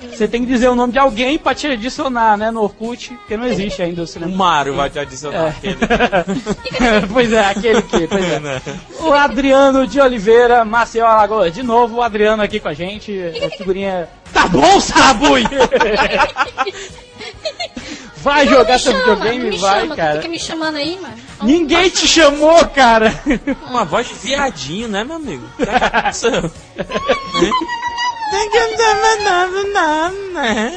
[0.09, 3.37] Você tem que dizer o nome de alguém pra te adicionar, né, no Orkut, porque
[3.37, 4.35] não existe ainda o O cinema.
[4.35, 5.49] Mario vai te adicionar É.
[5.51, 5.77] aquele.
[7.13, 8.41] pois é, aquele que, pois é.
[8.41, 8.63] né?
[9.01, 11.53] O Adriano de Oliveira, Maceió Alagoas.
[11.53, 13.13] De novo, o Adriano aqui com a gente.
[13.45, 14.09] A figurinha.
[14.33, 15.45] Tá bom, Sabui!
[18.23, 20.17] Vai jogar seu me videogame, me vai, chama, cara.
[20.17, 21.15] Fica me chamando aí, mano.
[21.43, 23.15] Ninguém te chamou, cara!
[23.67, 25.43] Uma voz de viadinho, né, meu amigo?
[25.59, 25.65] O
[30.33, 30.73] né?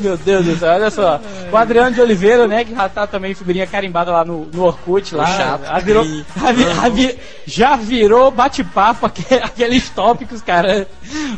[0.00, 1.20] Meu Deus do céu, olha só.
[1.50, 5.14] O Adriano de Oliveira, né, que já tá também figurinha carimbada lá no, no Orkut,
[5.14, 5.24] lá.
[5.64, 10.86] Já virou, já vi- já vi- já virou bate-papo aque- aqueles tópicos, cara.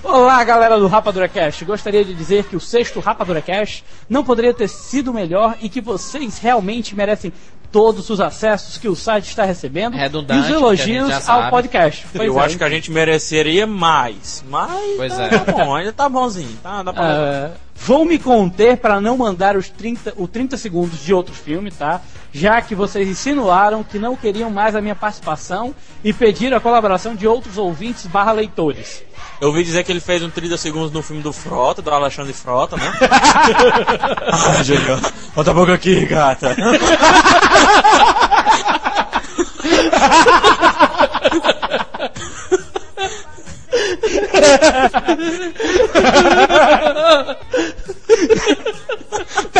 [0.03, 1.65] Olá, galera do Rapadura Cast.
[1.65, 5.81] Gostaria de dizer que o sexto Rapadura Cast não poderia ter sido melhor e que
[5.81, 7.33] vocês realmente merecem
[7.71, 12.07] todos os acessos que o site está recebendo Redundante, e os elogios ao podcast.
[12.12, 14.45] Pois Eu é, acho que a gente mereceria mais.
[14.49, 15.39] Mas Pois tá, é.
[15.39, 16.59] tá bom, ainda tá bonzinho.
[16.62, 21.14] Tá, dá pra vou me conter para não mandar os 30, o 30 segundos de
[21.14, 22.01] outro filme, tá?
[22.33, 25.74] Já que vocês insinuaram que não queriam mais a minha participação
[26.05, 29.03] e pediram a colaboração de outros ouvintes barra leitores.
[29.41, 32.33] Eu ouvi dizer que ele fez um 30 segundos no filme do Frota, do Alexandre
[32.33, 32.93] Frota, né?
[34.31, 35.01] ah, Júlio,
[35.35, 36.55] bota a boca aqui, gata.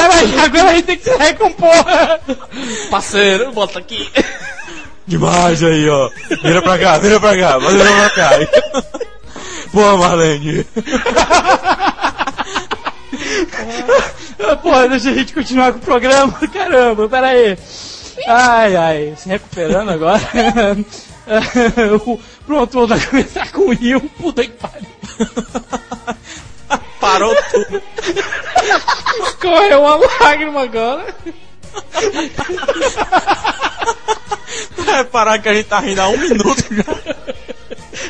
[0.01, 1.71] Peraí, agora a gente tem que se recompor!
[2.91, 4.11] Parceiro, bota aqui.
[5.07, 6.11] Demais aí, ó.
[6.43, 8.31] Vira pra cá, vira pra cá, vai virar pra cá.
[9.73, 10.67] Pô, Marlene.
[14.63, 17.59] Porra, deixa a gente continuar com o programa, caramba, peraí.
[18.27, 20.21] Ai, ai, se recuperando agora.
[22.47, 24.89] Pronto, vou começar com o Rio, puta que pariu.
[27.01, 27.83] Parou tudo.
[29.41, 31.15] Correu uma lágrima agora.
[34.77, 36.85] Vai parar que a gente tá rindo há um minuto já.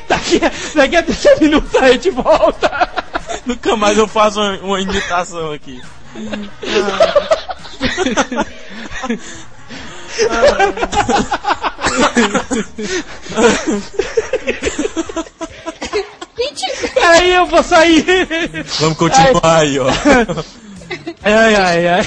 [0.08, 2.90] Daqui, a- daqui a 30 minutos a gente volta.
[3.46, 5.80] Nunca mais eu faço uma, uma imitação aqui.
[16.94, 18.04] Peraí, eu vou sair.
[18.80, 19.86] Vamos continuar aí, ó.
[21.22, 22.02] Ai, ai, ai.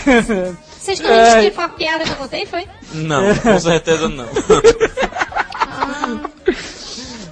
[0.80, 1.50] Vocês estão Ai.
[1.50, 2.68] uma piada que eu contei, foi?
[2.94, 4.28] Não, com certeza não.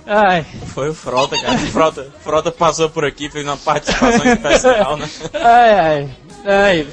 [0.07, 1.57] Ai, Foi o Frota, cara.
[1.57, 5.09] Frota, Frota passou por aqui, fez uma participação especial, né?
[5.33, 6.09] ai, ai.
[6.43, 6.87] Aí,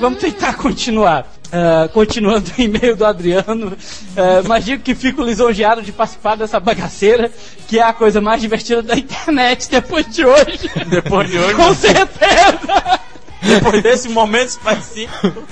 [0.00, 1.26] vamos tentar continuar.
[1.52, 6.58] Ah, continuando o e-mail do Adriano, uh, mas digo que fico lisonjeado de participar dessa
[6.58, 7.30] bagaceira,
[7.68, 10.70] que é a coisa mais divertida da internet depois de hoje.
[10.88, 13.00] Depois de hoje, Com certeza!
[13.42, 15.44] depois desse momento específico.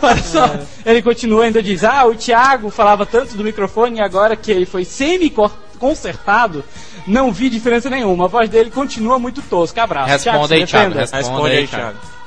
[0.00, 4.36] Olha só, ele continua ainda diz: Ah, o Thiago falava tanto do microfone e agora
[4.36, 6.64] que ele foi semi-consertado,
[7.06, 8.24] não vi diferença nenhuma.
[8.24, 9.82] A voz dele continua muito tosca.
[9.82, 10.08] Abraço.
[10.08, 11.00] Responda se aí, Thiago, defenda.
[11.00, 11.16] responda.
[11.18, 11.98] Responde aí, Thiago.
[11.98, 12.17] Thiago.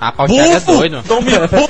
[0.00, 1.02] Rapaz, o Thiago é doido.
[1.06, 1.68] Tome bufo!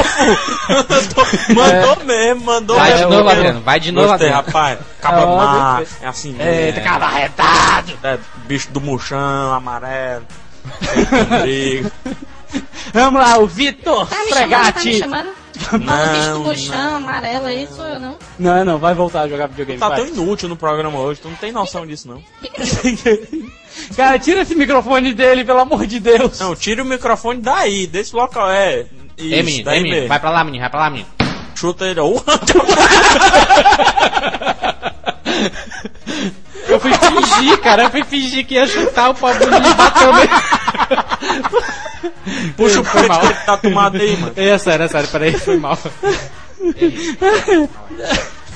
[1.55, 3.11] mandou mesmo, mandou Vai de mesmo.
[3.13, 3.61] novo, Adriano.
[3.63, 4.47] Vai de novo, Gostei, Adriano.
[4.47, 4.79] rapaz.
[5.01, 6.83] Cabra Ó, mar, é assim Eita, mesmo.
[6.85, 7.93] cara arretado!
[8.05, 10.25] É, bicho do murchão, amarelo.
[12.93, 14.31] Vamos lá, o Vitor Tá me
[14.99, 15.40] chamando, tá
[15.71, 18.17] do Não, buchão, amarelo aí, sou eu não.
[18.39, 19.79] Não, não, vai voltar a jogar videogame.
[19.79, 19.99] Tá vai.
[19.99, 22.23] tão inútil no programa hoje, tu não tem noção disso, não.
[23.97, 26.39] Cara, tira esse microfone dele, pelo amor de Deus.
[26.41, 28.51] Não, tira o microfone daí, desse local.
[28.51, 28.87] É.
[29.17, 29.97] Isso, Ei, menino, daí ei, menino.
[29.97, 30.09] mesmo.
[30.09, 31.09] Vai pra lá, menino, vai pra lá, menino.
[31.55, 32.01] Chuta ele.
[32.01, 32.21] Oh,
[36.69, 37.85] Eu fui fingir, cara.
[37.85, 40.29] Eu fui fingir que ia chutar o pobre do menino bateu nele.
[42.57, 43.21] Puxa o mal.
[43.21, 44.33] que tá tomado aí, mano.
[44.37, 45.79] É sério, é sério, peraí, foi mal.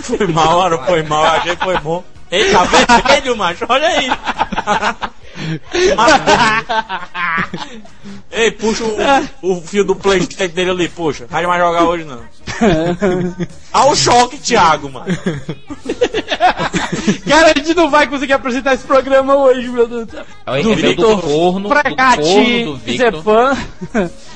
[0.01, 2.05] Foi mal, mano, foi mal, a gente foi bom.
[2.31, 4.09] Ei, tá vermelho, macho, olha aí.
[8.31, 8.85] Ei, puxa
[9.43, 11.25] o, o fio do Playstation dele ali, puxa.
[11.25, 12.21] Não vai mais jogar hoje, não.
[13.73, 15.07] Olha o choque, Thiago, mano.
[17.29, 20.25] Cara, a gente não vai conseguir apresentar esse programa hoje, meu Deus do céu.
[20.47, 23.13] É do corno, do corno Fregati, do Victor.
[23.13, 23.57] Zepan.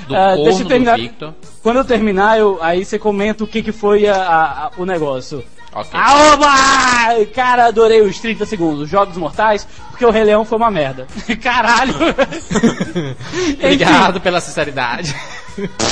[0.08, 0.96] Do Ah, deixa eu corno do terminar.
[0.98, 1.34] Victor.
[1.62, 4.84] Quando eu terminar, eu, aí você comenta o que, que foi a- a- a- o
[4.86, 5.44] negócio.
[5.72, 5.90] Ok.
[6.00, 7.26] Aoba!
[7.34, 8.88] Cara, adorei os 30 segundos.
[8.88, 11.08] Jogos Mortais, porque o Rei Leão foi uma merda.
[11.42, 11.92] Caralho!
[13.58, 15.12] Obrigado pela sinceridade.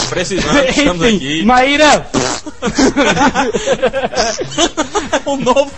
[0.08, 1.44] Precisamos, estamos Enfim, aqui.
[1.44, 2.06] Maíra,
[5.26, 5.72] um novo.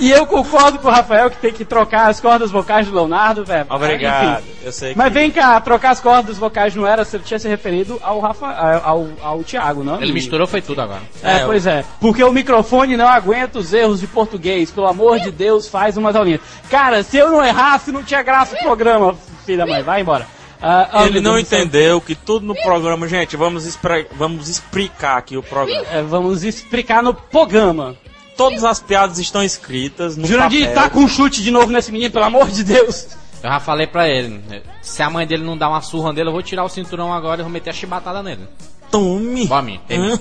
[0.00, 3.44] e eu concordo com o Rafael que tem que trocar as cordas vocais do Leonardo,
[3.44, 3.66] velho.
[3.68, 4.42] Obrigado.
[4.42, 4.52] Enfim.
[4.62, 4.98] Eu sei que.
[4.98, 8.46] Mas vem cá, trocar as cordas vocais não era, você tinha se referido ao Rafa,
[8.46, 10.00] ao, ao Thiago, não?
[10.00, 11.02] Ele misturou foi tudo agora.
[11.22, 11.84] É, É, pois é.
[12.00, 14.70] Porque o microfone não aguenta os erros de português.
[14.70, 16.40] Pelo amor de Deus, faz umas aulinhas.
[16.70, 19.82] Cara, se eu não errasse, não tinha graça o programa, filha da mãe.
[19.82, 20.26] Vai embora.
[20.66, 23.78] Ah, ah, Ele não entendeu que tudo no programa, gente, vamos,
[24.12, 25.86] vamos explicar aqui o programa.
[25.90, 27.96] É, vamos explicar no programa.
[28.34, 30.74] Todas as piadas estão escritas no Jurandir, papel.
[30.82, 33.08] tá com um chute de novo nesse menino, pelo amor de Deus.
[33.42, 34.42] Eu já falei pra ele,
[34.80, 37.42] se a mãe dele não dá uma surra nele, eu vou tirar o cinturão agora
[37.42, 38.48] e vou meter a chibatada nele.
[38.90, 39.46] Tome.
[39.88, 40.18] Ei, menino.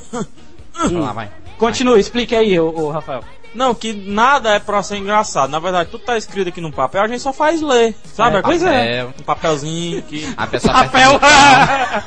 [0.74, 1.32] Vamos lá, vai.
[1.57, 3.24] Continua, explique aí, ô, ô, Rafael.
[3.54, 5.49] Não, que nada é pra ser engraçado.
[5.49, 7.95] Na verdade, tudo tá escrito aqui no papel, a gente só faz ler.
[8.14, 8.38] Sabe?
[8.38, 9.14] É, Aquela- papel.
[9.20, 10.34] Um papelzinho que.
[10.38, 11.16] A pessoa Rafael!
[11.16, 12.04] aperta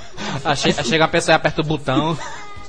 [0.85, 2.17] Chega a pessoa e aperta o botão.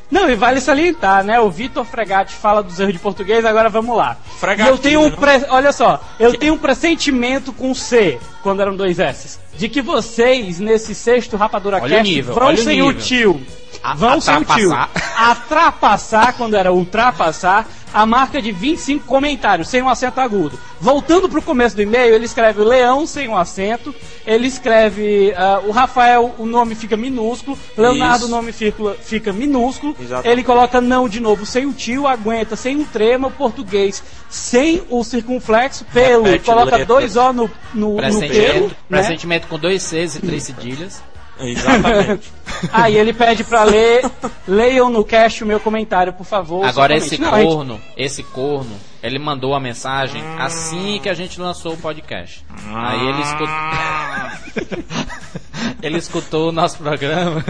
[0.09, 1.37] Não, e vale salientar, né?
[1.39, 4.15] O Vitor Fregatti fala dos erros de português, agora vamos lá.
[4.39, 5.17] Fregatinho, E eu tenho um não?
[5.17, 5.45] pre...
[5.49, 8.17] Olha só, eu tenho um pressentimento com C,
[8.47, 12.53] quando eram dois S, de que vocês, nesse sexto Rapadura Olha o Cast, nível, vão
[12.53, 13.41] o sem o tio.
[13.83, 14.71] A- Vão sem o tio.
[15.17, 16.33] atrapassar.
[16.37, 20.59] Quando era ultrapassar, a marca de 25 comentários, sem um acento agudo.
[20.79, 23.93] Voltando pro começo do e-mail, ele escreve Leão sem um acento,
[24.25, 28.27] ele escreve ah, o Rafael, o nome fica minúsculo, Leonardo, Isso.
[28.27, 30.29] o nome fica, fica minúsculo, Exatamente.
[30.31, 34.83] ele coloca não de novo sem o tio, aguenta sem um trema, o português sem
[34.89, 38.75] o circunflexo, pelo, Repete coloca dois O no, no, no Pressentimento, né?
[38.89, 41.03] pressentimento com dois Cs e três cedilhas.
[41.39, 42.31] Exatamente.
[42.73, 44.09] Aí ele pede pra ler,
[44.47, 46.65] leiam no cast o meu comentário, por favor.
[46.65, 47.19] Agora esse.
[47.21, 51.73] Não, a gente- corno, esse corno, ele mandou a mensagem assim que a gente lançou
[51.73, 52.43] o podcast.
[52.73, 53.47] Aí ele escutou.
[55.81, 57.43] ele escutou o nosso programa.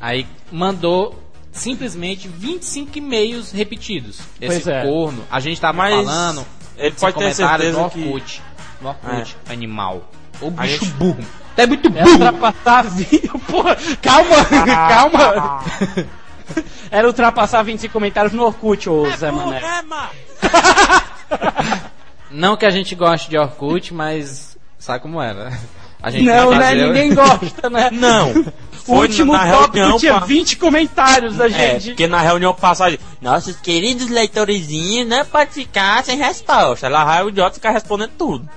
[0.00, 1.18] Aí mandou
[1.50, 4.20] simplesmente 25 e-mails repetidos.
[4.40, 4.82] Esse Pois é.
[4.82, 6.46] corno, a gente tava Mas falando.
[6.76, 8.42] ele pode ter certeza no que- Orkut.
[8.80, 10.02] No Orkut, animal.
[10.42, 11.24] O bicho gente- burro.
[11.56, 12.12] É muito Era burro.
[12.12, 13.28] ultrapassar 20.
[13.50, 14.36] Porra, calma,
[14.88, 15.64] calma.
[16.90, 19.60] Era ultrapassar 25 comentários no Orkut, ô Zé Mané.
[22.30, 25.52] Não que a gente goste de Orkut, mas sabe como era.
[26.02, 26.64] A gente Não, vai né?
[26.70, 27.90] fazer- Ninguém gosta, né?
[27.94, 28.44] Não.
[28.88, 30.26] O último na tópico reunião, tinha pá.
[30.26, 31.88] 20 comentários da É, gente.
[31.90, 36.88] porque na reunião passada, nossos queridos leitorzinhos não pode ficar sem resposta.
[36.88, 38.48] Lá vai o idiota ficar respondendo tudo.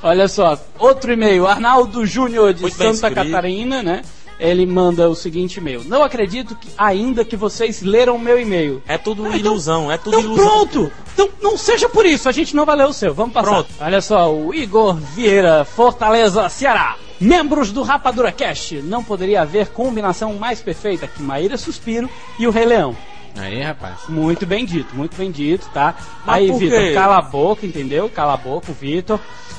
[0.00, 1.48] Olha só, outro e-mail.
[1.48, 3.10] Arnaldo Júnior de Muito Santa.
[3.10, 4.02] Catarina, né?
[4.38, 5.82] Ele manda o seguinte e-mail.
[5.84, 8.82] Não acredito que, ainda que vocês leram o meu e-mail.
[8.86, 10.44] É tudo ilusão, é tudo Então ilusão.
[10.46, 10.92] pronto!
[11.12, 13.14] Então não seja por isso, a gente não vai ler o seu.
[13.14, 13.48] Vamos passar.
[13.50, 13.68] Pronto.
[13.80, 16.96] Olha só, o Igor Vieira, Fortaleza, Ceará.
[17.20, 22.50] Membros do Rapadura Cast, não poderia haver combinação mais perfeita que Maíra Suspiro e o
[22.50, 22.96] Rei Leão.
[23.36, 23.94] Aí, rapaz.
[24.08, 25.94] Muito bem dito, muito bem dito, tá?
[26.24, 28.08] Mas Aí, Vitor, cala a boca, entendeu?
[28.08, 29.18] Cala a boca, o Vitor.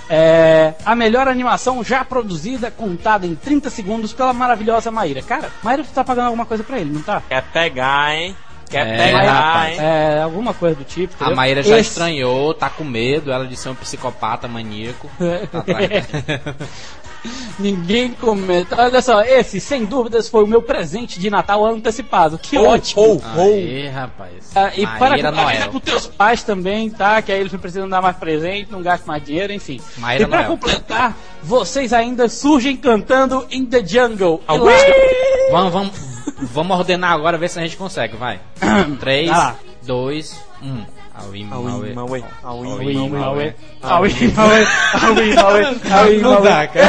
[0.09, 5.21] É, a melhor animação já produzida, contada em 30 segundos pela maravilhosa Maíra.
[5.21, 7.21] Cara, Maíra, tu tá pagando alguma coisa pra ele, não tá?
[7.27, 8.35] Quer pegar, hein?
[8.69, 9.73] Quer É, pegar, rapaz.
[9.79, 9.85] hein?
[9.85, 11.13] É, alguma coisa do tipo.
[11.13, 11.35] A entendeu?
[11.35, 15.09] Maíra já Esse- estranhou, tá com medo, ela de ser um psicopata maníaco.
[15.51, 15.89] Tá atrás.
[17.59, 18.75] Ninguém comenta.
[18.81, 22.37] Olha só, esse, sem dúvidas, foi o meu presente de Natal antecipado.
[22.37, 23.01] Que Ou, ótimo!
[23.01, 23.43] ou, ou.
[23.53, 24.51] Aí, rapaz.
[24.55, 25.71] Ah, e para Maíra compartilhar Noel.
[25.71, 27.21] com teus pais também, tá?
[27.21, 29.79] Que aí eles não precisam dar mais presente, não gastam mais dinheiro, enfim.
[29.97, 30.51] Maíra e para Noel.
[30.51, 34.41] completar, vocês ainda surgem cantando In the Jungle.
[34.47, 34.55] Lá-
[35.51, 35.91] Vamos, vamos,
[36.51, 38.39] vamos ordenar agora, ver se a gente consegue, vai.
[38.99, 39.55] 3, Vai lá.
[39.83, 40.94] 2, 1.
[41.17, 41.93] Aui, Mauê.
[42.43, 42.67] Aui,
[43.09, 43.53] Mauê.
[43.83, 45.33] Aui,
[46.17, 46.85] Não dá, cara.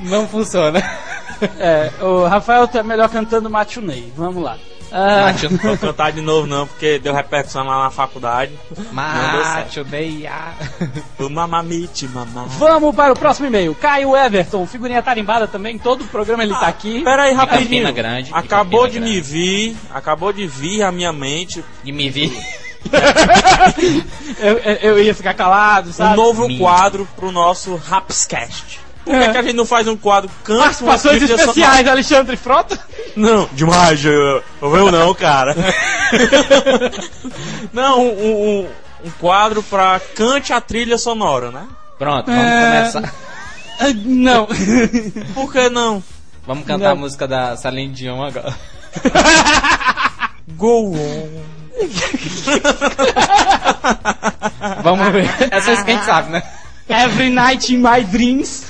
[0.02, 0.80] Não funciona.
[1.58, 4.12] É, o Rafael tá melhor cantando Machunei.
[4.16, 4.58] Vamos lá.
[4.92, 5.32] Ah,
[5.62, 8.52] Vou cantar de novo não, porque deu repercussão lá na faculdade.
[8.92, 10.52] Macho, meia.
[11.18, 12.44] O mamamite, mamá.
[12.58, 13.74] vamos para o próximo e-mail.
[13.74, 15.78] Caio Everton, figurinha tarimbada também.
[15.78, 17.02] Todo o programa ele tá aqui.
[17.04, 17.84] Pera aí, rapidinho.
[17.84, 19.20] Campina Grande, Acabou de me Grande.
[19.20, 22.32] vir, acabou de vir a minha mente E me vi.
[24.38, 26.16] Eu, eu- ia ficar calado, um sabe?
[26.16, 26.58] novo Minha.
[26.60, 28.80] quadro pro nosso Rapscast.
[29.04, 29.32] Por que, É.
[29.32, 32.78] que a gente não faz um quadro canto Participações especiais, Alexandre Frota.
[33.16, 35.56] Não, demais, eu, eu não, cara.
[37.72, 38.68] não, um, um,
[39.06, 41.66] um quadro pra cante a trilha sonora, né?
[41.98, 42.90] Pronto, vamos É.
[42.90, 43.14] começar.
[44.04, 44.46] Não.
[45.34, 46.02] Por que não?
[46.46, 46.92] Vamos cantar Não.
[46.92, 48.54] a música da Celine Dion agora.
[50.56, 51.28] Go on.
[54.82, 55.28] Vamos ver.
[55.50, 56.42] Essa é que a gente sabe, né?
[56.88, 58.69] Every night in my dreams.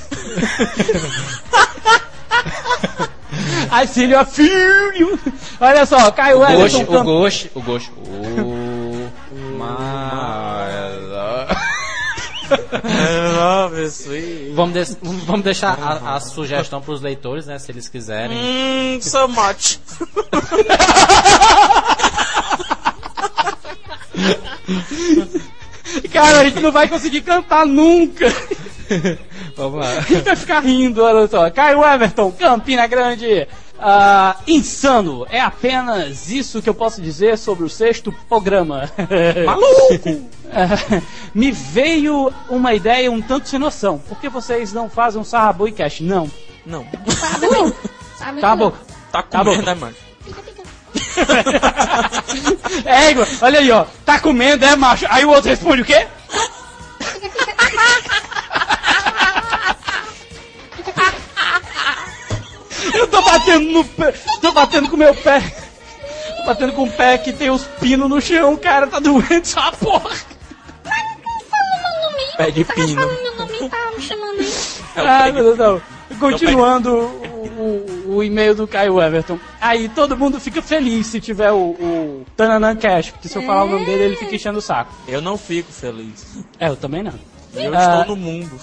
[3.71, 5.19] I see you feel you.
[5.59, 7.91] Olha só, Caio O Ghost, Everton o Ghost, o Ghost.
[7.95, 9.09] O...
[9.31, 10.01] My
[13.37, 14.53] Love is sweet.
[14.53, 17.57] Vamos, des- vamos deixar a, a sugestão para os leitores, né?
[17.57, 18.37] Se eles quiserem.
[18.37, 19.79] Hum, so much.
[26.11, 28.25] Cara, a gente não vai conseguir cantar nunca.
[29.55, 29.89] Vamos lá.
[29.97, 31.49] A gente vai ficar rindo, olha só.
[31.49, 33.47] Caio Everton, Campina Grande.
[33.79, 35.25] Ah, insano.
[35.29, 38.89] É apenas isso que eu posso dizer sobre o sexto programa.
[39.45, 40.29] Maluco!
[40.51, 41.01] É,
[41.33, 43.97] Me veio uma ideia um tanto sem noção.
[43.97, 46.01] Por que vocês não fazem um Sarraboi Cash?
[46.01, 46.29] Não.
[46.65, 46.85] Não?
[48.17, 48.69] Sabe Tá não.
[48.69, 48.71] bom.
[49.11, 49.65] tá Tá comendo, bom.
[49.65, 49.95] né, mano?
[52.85, 53.85] É, olha aí, ó.
[54.05, 55.05] Tá comendo, é macho.
[55.09, 56.05] Aí o outro responde o quê?
[62.93, 64.13] Eu tô batendo no pé.
[64.41, 65.41] Tô batendo com o meu pé.
[66.37, 68.87] Tô batendo com o pé que tem os pinos no chão, cara.
[68.87, 70.09] Tá doendo essa porra.
[72.37, 72.95] Pé de Tá pino.
[73.01, 74.53] falando meu nome, tá me chamando aí.
[74.95, 75.81] Ai, meu Deus do céu.
[76.19, 79.39] Continuando o, o- o e-mail do Caio Everton.
[79.59, 83.63] Aí todo mundo fica feliz se tiver o, o Tananan Cash, porque se eu falar
[83.63, 84.93] o nome dele, ele fica enchendo o saco.
[85.07, 86.25] Eu não fico feliz.
[86.59, 87.13] É, eu também não.
[87.53, 87.99] Eu Ah.
[88.01, 88.59] estou no mundo.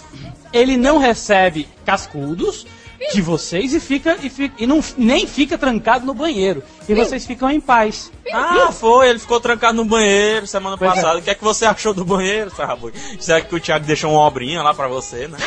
[0.53, 2.66] Ele não recebe cascudos
[3.12, 6.62] de vocês e fica e, fica, e não, nem fica trancado no banheiro.
[6.88, 8.11] E vocês ficam em paz.
[8.32, 10.94] Ah, foi, ele ficou trancado no banheiro semana Pois é.
[10.94, 11.18] passada.
[11.18, 12.92] O que é que você achou do banheiro, Sarrabui?
[13.20, 15.38] Será que o Thiago deixou uma obrinha lá pra você, né?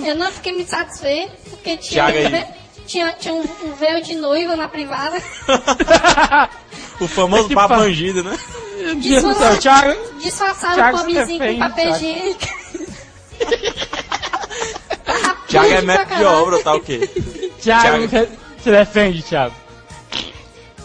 [0.00, 2.26] Eu não fiquei muito satisfeito, porque tinha, Thiago aí.
[2.26, 2.46] um ve-
[2.86, 5.20] tinha, tinha um, um véu de noiva na privada.
[7.00, 8.38] o famoso Que papo bandido, né?
[9.00, 9.96] Disfarçaram
[10.74, 12.46] Thiago o pobrezinho com papel higiênico.
[15.48, 17.08] Thiago é método de obra, tá o quê?
[17.60, 18.32] Thiago, Thiago.
[18.62, 19.54] se defende, Thiago.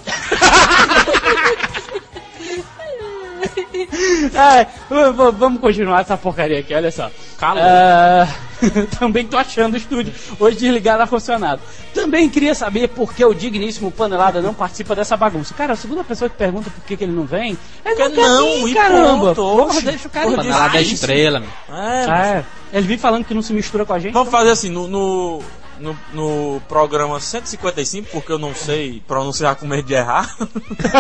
[4.34, 7.10] É, v- vamos continuar essa porcaria aqui, olha só.
[7.38, 7.62] Calou.
[7.64, 8.28] Ah,
[9.00, 11.62] também tô achando o estúdio hoje desligado ar-condicionado.
[11.94, 15.54] Também queria saber por que o digníssimo Panelada não participa dessa bagunça.
[15.54, 18.12] Cara, a segunda pessoa que pergunta por que, que ele não vem, ele Porque não
[18.16, 19.34] quer não, vir, caramba.
[19.34, 20.36] pronto, Porra, deixa o cara ir.
[20.36, 21.50] Panelada é estrela, meu.
[21.78, 22.78] É, Ah, é.
[22.78, 24.14] Ele vem falando que não se mistura com a gente.
[24.14, 25.42] Vamos fazer assim, no, no,
[25.82, 30.36] no, no programa 155, porque eu não sei pronunciar com medo de errar.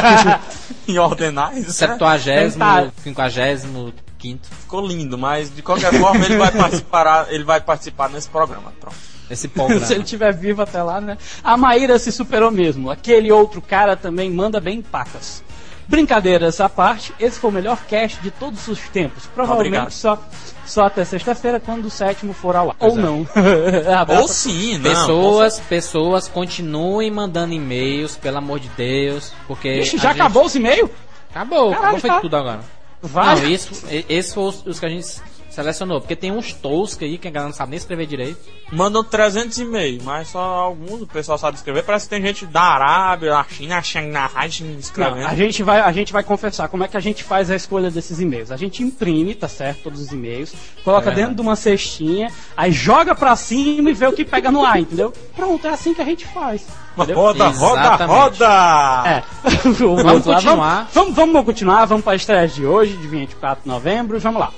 [0.88, 1.66] em ordenais.
[1.66, 1.72] né?
[1.72, 4.50] Septuagésimo, quinquagésimo, quinto.
[4.50, 8.74] Ficou lindo, mas de qualquer forma ele vai participar, ele vai participar nesse programa.
[8.80, 8.98] Pronto.
[9.30, 9.86] Esse programa.
[9.88, 11.18] Se ele estiver vivo até lá, né?
[11.44, 12.90] A Maíra se superou mesmo.
[12.92, 15.44] Aquele outro cara também manda bem pacas.
[15.88, 19.26] Brincadeiras à parte, esse foi o melhor cast de todos os tempos.
[19.34, 19.92] Provavelmente Obrigado.
[19.92, 20.18] só,
[20.66, 22.76] só até sexta-feira, quando o sétimo for ao ar.
[22.80, 23.02] Pois Ou é.
[23.02, 23.18] não.
[23.88, 24.34] Ou Abraço.
[24.34, 24.84] sim, não.
[24.90, 30.56] Pessoas, pessoas continuem mandando e-mails, pelo amor de Deus, porque Ixi, já gente- acabou os
[30.56, 30.90] e-mails?
[31.30, 32.20] Acabou, Caralho, acabou foi tá.
[32.22, 32.60] tudo agora.
[33.02, 33.36] Vai.
[33.42, 35.08] Não, isso, esses foram os, os que a gente
[35.54, 38.40] selecionou, porque tem uns toscos aí que a galera não sabe nem escrever direito.
[38.72, 41.84] Mandam 300 e-mails, mas só alguns o pessoal sabe escrever.
[41.84, 44.48] Parece que tem gente da Arábia, da China, Shanghai
[44.80, 45.20] escrevendo.
[45.22, 47.56] Não, a gente vai, a gente vai confessar como é que a gente faz a
[47.56, 48.52] escolha desses e-mails.
[48.52, 50.54] A gente imprime, tá certo, todos os e-mails,
[50.86, 51.16] coloca É.
[51.16, 54.80] dentro de uma cestinha, aí joga pra cima e vê o que pega no ar,
[54.80, 55.12] entendeu?
[55.36, 56.66] Pronto, é assim que a gente faz.
[56.96, 57.16] Entendeu?
[57.16, 59.04] Roda, roda, roda!
[59.06, 59.24] É.
[59.80, 60.88] Vamos lá, continuar.
[60.94, 60.94] vamos.
[60.94, 64.20] Vamos, vamos continuar, vamos para a estreia de hoje, de 24 de novembro.
[64.20, 64.52] Vamos lá.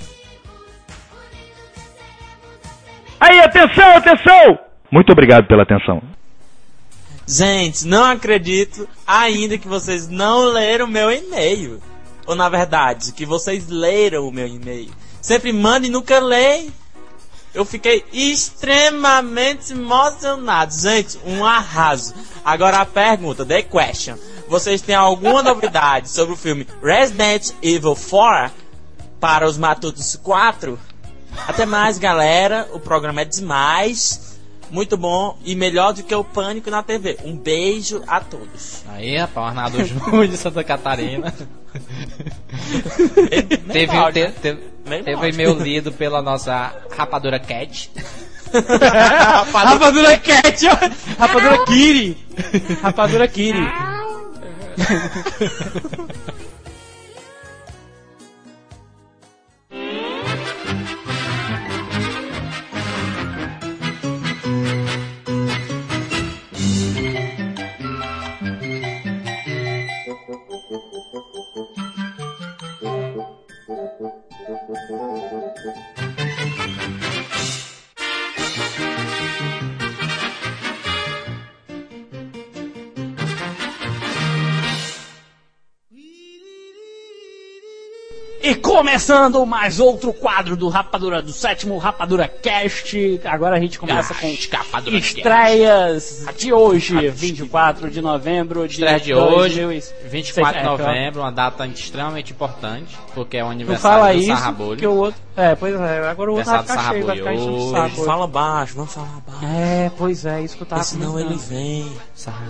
[3.26, 4.60] Aí, atenção, atenção!
[4.92, 6.02] Muito obrigado pela atenção.
[7.26, 11.82] Gente, não acredito ainda que vocês não leram meu e-mail.
[12.28, 14.92] Ou na verdade, que vocês leram o meu e-mail.
[15.22, 16.70] Sempre mandam e nunca leem.
[17.54, 20.74] Eu fiquei extremamente emocionado.
[20.74, 22.14] Gente, um arraso.
[22.44, 24.18] Agora a pergunta, the question.
[24.50, 28.52] Vocês têm alguma novidade sobre o filme Resident Evil 4
[29.22, 30.78] para os Matutos 4?
[31.48, 32.68] Até mais, galera.
[32.74, 34.32] O programa é demais.
[34.72, 37.18] Muito bom e melhor do que o Pânico na TV.
[37.24, 38.84] Um beijo a todos.
[38.90, 41.32] Aí, rapaz, o Arnaldo Júnior de Santa Catarina.
[43.30, 45.30] teve Meio te- áudio, teve, Meio teve áudio.
[45.34, 47.92] e-mail lido pela nossa rapadura Cat.
[49.52, 51.20] Rapadura Cat, ó.
[51.20, 52.18] Rapadura Kiri.
[52.82, 53.68] Rapadura Kiri.
[88.78, 93.22] Começando mais outro quadro do Rapadura, do sétimo Rapadura Cast.
[93.24, 94.96] Agora a gente começa com Cast.
[94.98, 99.94] estreias de hoje, 24 de novembro Estreia de hoje, 2006.
[100.10, 100.84] 24 de É, claro.
[100.84, 104.80] novembro, uma data extremamente importante, porque é o aniversário do Sarrabolho.
[104.80, 105.22] que o outro...
[105.36, 108.06] É, pois é, agora o outro vai ficar cheio, vai ficar enchendo o saco.
[108.06, 109.46] Fala baixo, vamos falar baixo.
[109.46, 111.92] É, pois é, isso que eu tava Porque senão ele vem.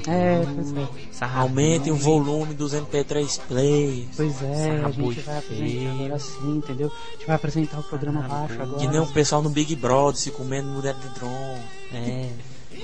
[0.07, 1.25] É, pois é.
[1.35, 4.09] Aumentem o volume dos MP3 players.
[4.17, 6.91] Pois é, a gente vai apresentar agora sim, entendeu?
[6.91, 8.79] A gente vai apresentar o programa baixo agora.
[8.79, 11.61] Que nem o pessoal no Big Brother se comendo mulher de drone.
[11.93, 12.29] É.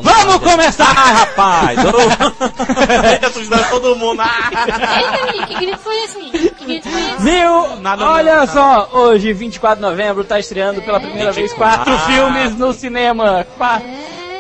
[0.02, 0.94] Vamos começar!
[0.98, 1.80] Ai, rapaz!
[3.12, 4.22] Eita, assustando todo mundo.
[5.48, 6.50] Que grito foi esse, menino?
[6.52, 7.18] Que grito foi esse?
[7.22, 7.76] Viu?
[7.82, 12.00] Nada Olha não, só, hoje, 24 de novembro, tá estreando pela primeira vez quatro Ah.
[12.00, 13.46] filmes no cinema.
[13.58, 13.82] Qua-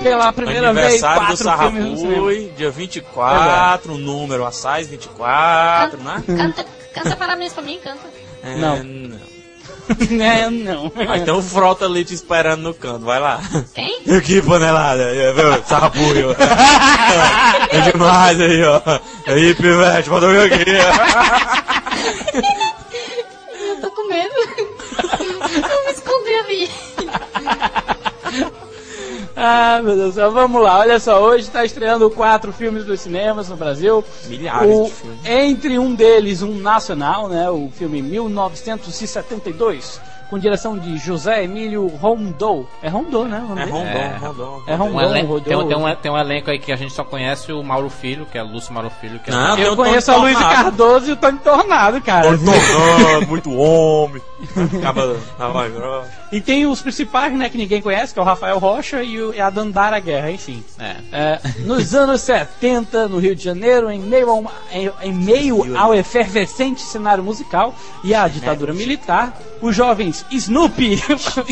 [0.01, 2.51] Pela primeira vez, Aniversário do quatro filmes no cinema.
[2.55, 6.23] Dia 24, o número assaz 24, né?
[6.25, 7.99] Canta, canta parabéns pra mim, canta.
[8.41, 9.19] É, Não.
[10.09, 10.25] Não.
[10.29, 10.91] É, não.
[11.09, 13.41] Aí tem um frota ali te esperando no canto, vai lá.
[13.73, 14.01] Quem?
[14.05, 15.51] E aqui, panelada, é, viu?
[17.71, 18.81] É demais aí, ó.
[19.27, 20.71] Aí, pivete, bota eu aqui.
[23.59, 24.33] Eu tô com medo.
[24.99, 26.69] Eu me escondi ali.
[29.41, 30.79] Ah, meu Deus do céu, vamos lá.
[30.79, 34.03] Olha só, hoje tá estreando quatro filmes dos cinemas no Brasil.
[34.25, 35.19] Milhares O- de filmes.
[35.25, 37.49] Entre um deles, um nacional, né?
[37.49, 42.65] O filme 1972, com direção de José Emílio Rondô.
[42.83, 43.43] É Rondô, né?
[43.49, 44.17] o É rondon, É.
[44.17, 44.61] rondon.
[44.67, 44.75] É.
[44.75, 44.79] Um
[45.41, 47.89] tem, um- tem um, tem um elenco aí que a gente só conhece o Mauro
[47.89, 50.15] Filho, que é Lúcio Mauro Filho, que é Não, tem Eu o Tony conheço a
[50.17, 50.55] Luísa Tornado.
[50.63, 52.23] Cardoso e o Tony Tornado, cara.
[52.37, 54.21] Tornado, muito homem.
[54.79, 55.15] Acaba.
[56.31, 59.33] E tem os principais, né, que ninguém conhece, que é o Rafael Rocha e, o,
[59.33, 60.63] e a Dandara Guerra, enfim.
[60.79, 60.95] É.
[61.11, 65.77] É, nos anos 70, no Rio de Janeiro, em meio, a uma- em, em meio
[65.77, 67.73] ao efervescente cenário musical
[68.03, 71.01] e à ditadura militar, os jovens Snoopy,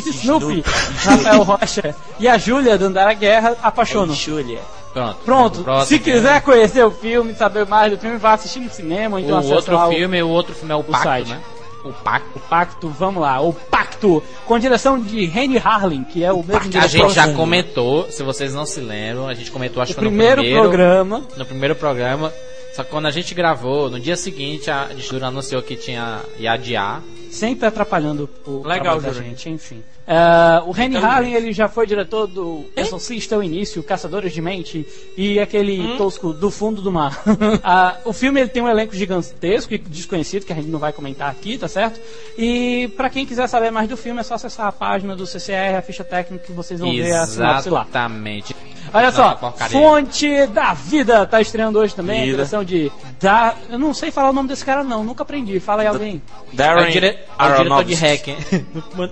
[0.05, 0.63] Snoopy,
[1.03, 4.13] Rafael Rocha e a Júlia Dandara Guerra apaixonam.
[4.15, 4.59] Júlia.
[4.93, 5.17] Pronto.
[5.25, 5.85] Pronto, Próximo.
[5.85, 9.37] se quiser conhecer o filme, saber mais do filme, vá assistir no cinema, O então
[9.37, 11.29] acessa outro lá o- filme, o outro filme é o Pacto, site.
[11.29, 11.39] né?
[11.85, 12.29] O Pacto.
[12.35, 16.79] o Pacto, vamos lá, o Pacto, com direção de Henry Harlin, que é o mesmo
[16.79, 19.95] A gente já do- comentou, se vocês não se lembram, a gente comentou acho o
[19.95, 21.21] que primeiro, no primeiro programa.
[21.37, 22.33] No primeiro programa.
[22.75, 26.53] Só que quando a gente gravou, no dia seguinte a editora anunciou que tinha ia
[26.53, 27.01] adiar.
[27.31, 29.83] Sempre atrapalhando o Legal, trabalho da gente, enfim.
[30.09, 31.03] Ah, o Inteligente.
[31.03, 35.97] Harlin, ele já foi diretor do Exorcista ao início, Caçadores de Mente e aquele Hum?
[35.97, 37.21] tosco do fundo do mar.
[37.63, 40.93] Ah, o filme ele tem um elenco gigantesco e desconhecido que a gente não vai
[40.93, 41.99] comentar aqui, tá certo?
[42.37, 45.75] E pra quem quiser saber mais do filme é só acessar a página do CCR,
[45.77, 47.81] a ficha técnica que vocês vão ver a sinopse lá.
[47.81, 48.55] Exatamente.
[48.93, 49.79] Olha só, porcaria.
[49.79, 52.35] Fonte da Vida tá estreando hoje também, a Vida.
[52.37, 55.59] direção de da, eu não sei falar o nome desse cara não, nunca aprendi.
[55.59, 56.21] Fala aí alguém.
[56.53, 57.07] É Darren o, dire...
[57.07, 58.37] é o diretor de Hacken.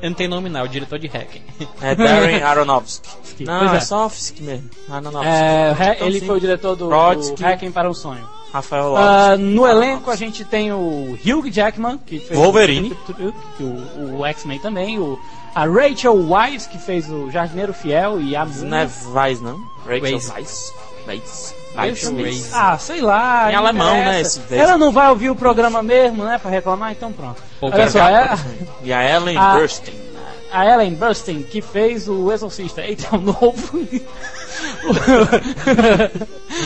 [0.03, 1.41] Eu não tem nome não, é o diretor de Hacken.
[1.81, 3.43] É Darren Aronofsky.
[3.43, 3.79] Não, Pois é é.
[3.81, 4.69] só Fsky mesmo.
[4.89, 5.27] Aronofsky.
[5.27, 6.25] É, Então, ele sim.
[6.27, 7.35] foi o diretor do, Brodsky.
[7.35, 8.27] do Hacking para um Sonho.
[8.55, 9.05] Rafael Lopes.
[9.05, 12.97] Ah, no elenco a gente tem o Hugh Jackman, que fez Wolverine.
[13.59, 15.19] o, o, o X-Men também, o,
[15.53, 19.59] a Rachel Weisz, que fez o Jardineiro Fiel e a Não é Weiss, não?
[19.85, 20.29] Rachel Weiss.
[21.07, 21.55] Weiss.
[21.77, 22.51] Weisz.
[22.53, 23.51] Ah, sei lá.
[23.51, 26.91] Em alemão, né, esse- esse- Ela não vai ouvir o programa mesmo, né, pra reclamar,
[26.93, 27.41] então pronto.
[27.59, 28.29] Pô, Olha só, é,
[28.83, 29.55] E a Ellen Ah.
[29.57, 29.93] Burstyn.
[30.51, 32.81] a Ellen Burstyn, que fez o Exorcista.
[32.81, 33.85] Eita, é o novo.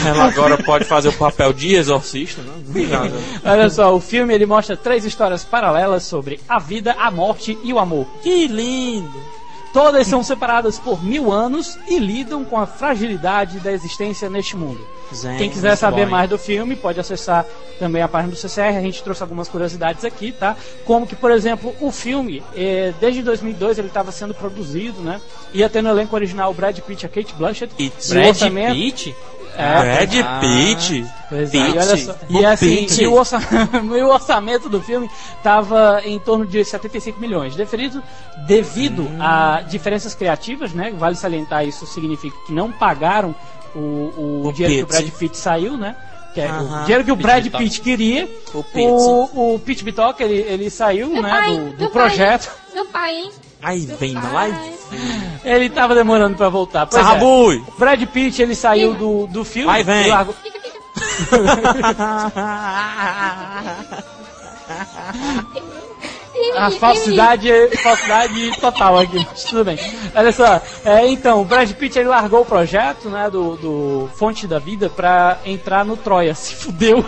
[0.05, 2.53] Ela agora pode fazer o papel de exorcista, né?
[3.43, 7.73] Olha só, o filme ele mostra três histórias paralelas sobre a vida, a morte e
[7.73, 8.05] o amor.
[8.21, 9.38] Que lindo.
[9.73, 14.79] Todas são separadas por mil anos e lidam com a fragilidade da existência neste mundo.
[15.13, 16.11] Zen, Quem quiser saber boy.
[16.11, 17.43] mais do filme, pode acessar
[17.79, 18.77] também a página do CCR.
[18.77, 20.55] A gente trouxe algumas curiosidades aqui, tá?
[20.85, 25.19] Como que, por exemplo, o filme, eh, desde 2002 ele estava sendo produzido, né?
[25.53, 27.73] Ia ter no elenco original o Brad Pitt e a Kate Blanchett.
[27.79, 29.15] It's Brad orçamento- Pitt?
[29.59, 30.39] É, Brad Ah.
[30.39, 31.05] Pitt.
[31.29, 31.75] Pois é, Pitt.
[31.75, 32.15] e olha só.
[32.29, 33.03] E assim, Pitt.
[33.03, 33.13] e o,
[33.97, 37.55] e o orçamento do filme estava em torno de 75 milhões.
[37.55, 38.01] Deferido,
[38.47, 39.17] devido Hum.
[39.19, 40.91] a diferenças criativas, né?
[40.97, 43.35] Vale salientar isso significa que não pagaram
[43.75, 45.03] o, o, O dinheiro que o Pitt.
[45.09, 45.95] Brad Pitt saiu, né?
[46.33, 47.63] Que é o dinheiro que o Pitt Brad Bitock.
[47.63, 48.29] Pitt queria.
[48.53, 48.79] O Pitt.
[48.87, 52.45] O, o Pete Bitock, ele, ele saiu, Meu né, pai, do, do projeto.
[52.47, 53.31] Pai, meu pai, hein?
[53.61, 54.57] Aí vem live.
[55.43, 56.85] Ele tava demorando pra voltar.
[56.85, 57.05] Pois é.
[57.05, 57.63] Sarrabui.
[57.77, 59.67] Brad Pitt, ele saiu do, do filme.
[59.67, 60.07] Vai, vem.
[60.07, 61.95] largou- Fica, fica.
[66.55, 67.49] A falsidade,
[67.83, 69.77] falsidade total aqui, mas tudo bem.
[70.15, 74.47] Olha só, é, então, o Brad Pitt ele largou o projeto, né, do, do Fonte
[74.47, 76.33] da Vida pra entrar no Troia.
[76.35, 77.03] Se fudeu.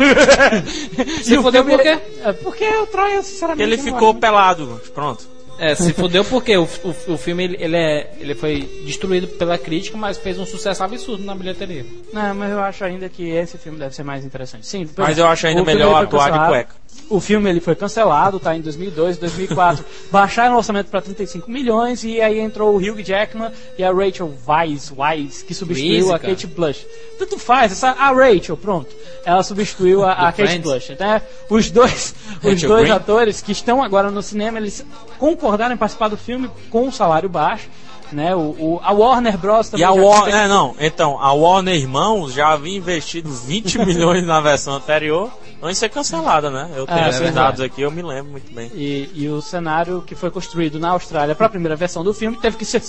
[1.24, 1.98] Se o fudeu por quê?
[2.24, 3.64] É, porque o Troia, sinceramente.
[3.64, 4.82] Ele ficou é pelado.
[4.94, 5.24] Pronto.
[5.62, 9.60] É, se fudeu porque o, o, o filme ele, ele é, ele foi destruído pela
[9.60, 11.86] crítica, mas fez um sucesso absurdo na bilheteria.
[12.12, 14.66] Não, mas eu acho ainda que esse filme deve ser mais interessante.
[14.66, 16.81] Sim, Mas eu acho ainda melhor atuar de cueca.
[17.10, 19.84] O filme ele foi cancelado, tá em 2002, 2004.
[20.10, 24.34] Baixaram o orçamento para 35 milhões e aí entrou o Hugh Jackman e a Rachel
[24.48, 26.20] Weisz, Weisz que substituiu Weisz, a.
[26.20, 26.86] Kate Blush.
[27.20, 28.96] Tanto faz, essa, a Rachel, pronto.
[29.26, 30.60] Ela substituiu a, a Kate.
[30.60, 31.22] Blush, né?
[31.50, 34.86] Os dois, os dois atores que estão agora no cinema, eles
[35.20, 37.68] concordaram em participar do filme com um salário baixo.
[38.12, 39.70] Né, o, o- a Warner Bros.
[39.70, 40.36] também E a Warner.
[40.36, 40.76] É, não.
[40.80, 45.30] Então, a Warner Irmãos já havia investido 20 milhões na versão anterior
[45.62, 46.70] antes de ser cancelada, né?
[46.76, 48.70] Eu tenho É, esses é dados aqui, eu me lembro muito bem.
[48.74, 52.36] E, e o cenário que foi construído na Austrália para a primeira versão do filme
[52.38, 52.82] teve que ser,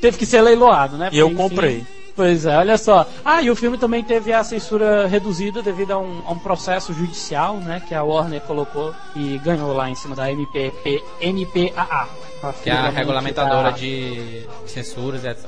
[0.00, 1.08] teve que ser leiloado, né?
[1.12, 1.86] E eu Porque, enfim, comprei.
[2.16, 3.08] Pois é, olha só.
[3.24, 6.94] Ah, e o filme também teve a censura reduzida devido a um, a um processo
[6.94, 7.82] judicial, né?
[7.88, 12.08] Que a Warner colocou e ganhou lá em cima da MPP, MPAA.
[12.62, 15.44] Que é a regulamentadora da- de censuras e etc.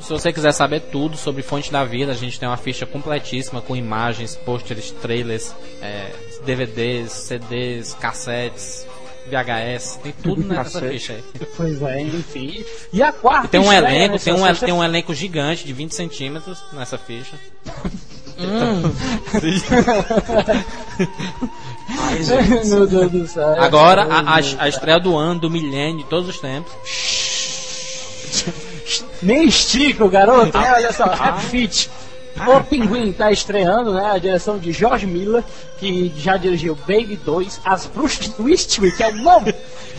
[0.00, 3.60] Se você quiser saber tudo sobre Fonte da Vida, a gente tem uma ficha completíssima
[3.60, 6.10] com imagens, pôsteres, trailers, é,
[6.44, 8.86] DVDs, CDs, cassetes,
[9.28, 11.22] VHS, tem tudo nessa ficha aí.
[11.56, 12.64] Pois é, enfim.
[12.92, 15.64] E a quarta E tem um elenco, nessa tem um, sexta- tem um elenco gigante
[15.64, 17.36] de 20 centímetros nessa ficha.
[22.66, 23.60] Meu Deus do céu.
[23.60, 26.72] Agora, a, a, estreia do ano, do milênio, de todos os tempos.
[29.22, 30.72] Nem estica o garoto, né?
[30.74, 31.90] Olha só, Rap Fit.
[32.46, 34.12] O Pinguim tá estreando, né?
[34.12, 35.42] A direção de George Miller,
[35.78, 39.54] que já dirigiu Baby 2, As Bruxas do Eastwick, que é o nome.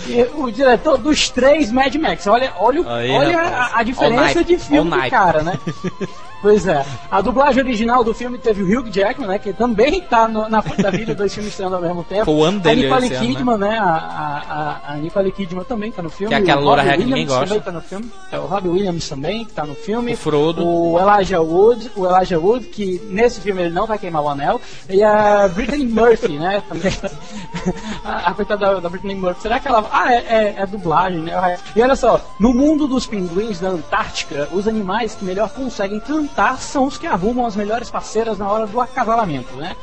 [0.07, 2.25] E o diretor dos três Mad Max.
[2.27, 5.59] Olha, olha, Aí, olha a, a diferença de filme do cara, né?
[6.41, 6.85] Pois é.
[7.11, 9.39] A dublagem original do filme teve o Hugh Jackman, né?
[9.39, 12.25] Que também tá no- na fonte da vida, dois filmes estreando ao mesmo tempo.
[12.25, 13.33] Foi o ano a dele Nicole esse ano, né?
[13.35, 13.77] Kidman, né?
[13.77, 16.29] A, a, a, a Nicole Kidman também tá no filme.
[16.29, 17.45] Que é aquela loura rega que ninguém gosta.
[17.45, 18.09] também tá no filme.
[18.31, 20.13] É o Robbie Williams também, que tá no filme.
[20.13, 20.65] O Frodo.
[20.65, 24.61] O Elijah Wood, o Elijah Wood, que nesse filme ele não vai queimar o anel.
[24.89, 26.63] E a Brittany Murphy, né?
[26.69, 26.93] Também.
[28.05, 29.41] a, a coitada da, da Brittany Murphy.
[29.41, 29.85] Será que ela.
[29.91, 31.57] Ah, é, é, é dublagem, né?
[31.75, 36.28] E olha só, no mundo dos pinguins da Antártica, os animais que melhor conseguem cantar
[36.59, 39.75] são os que arrumam as melhores parceiras na hora do acasalamento, né?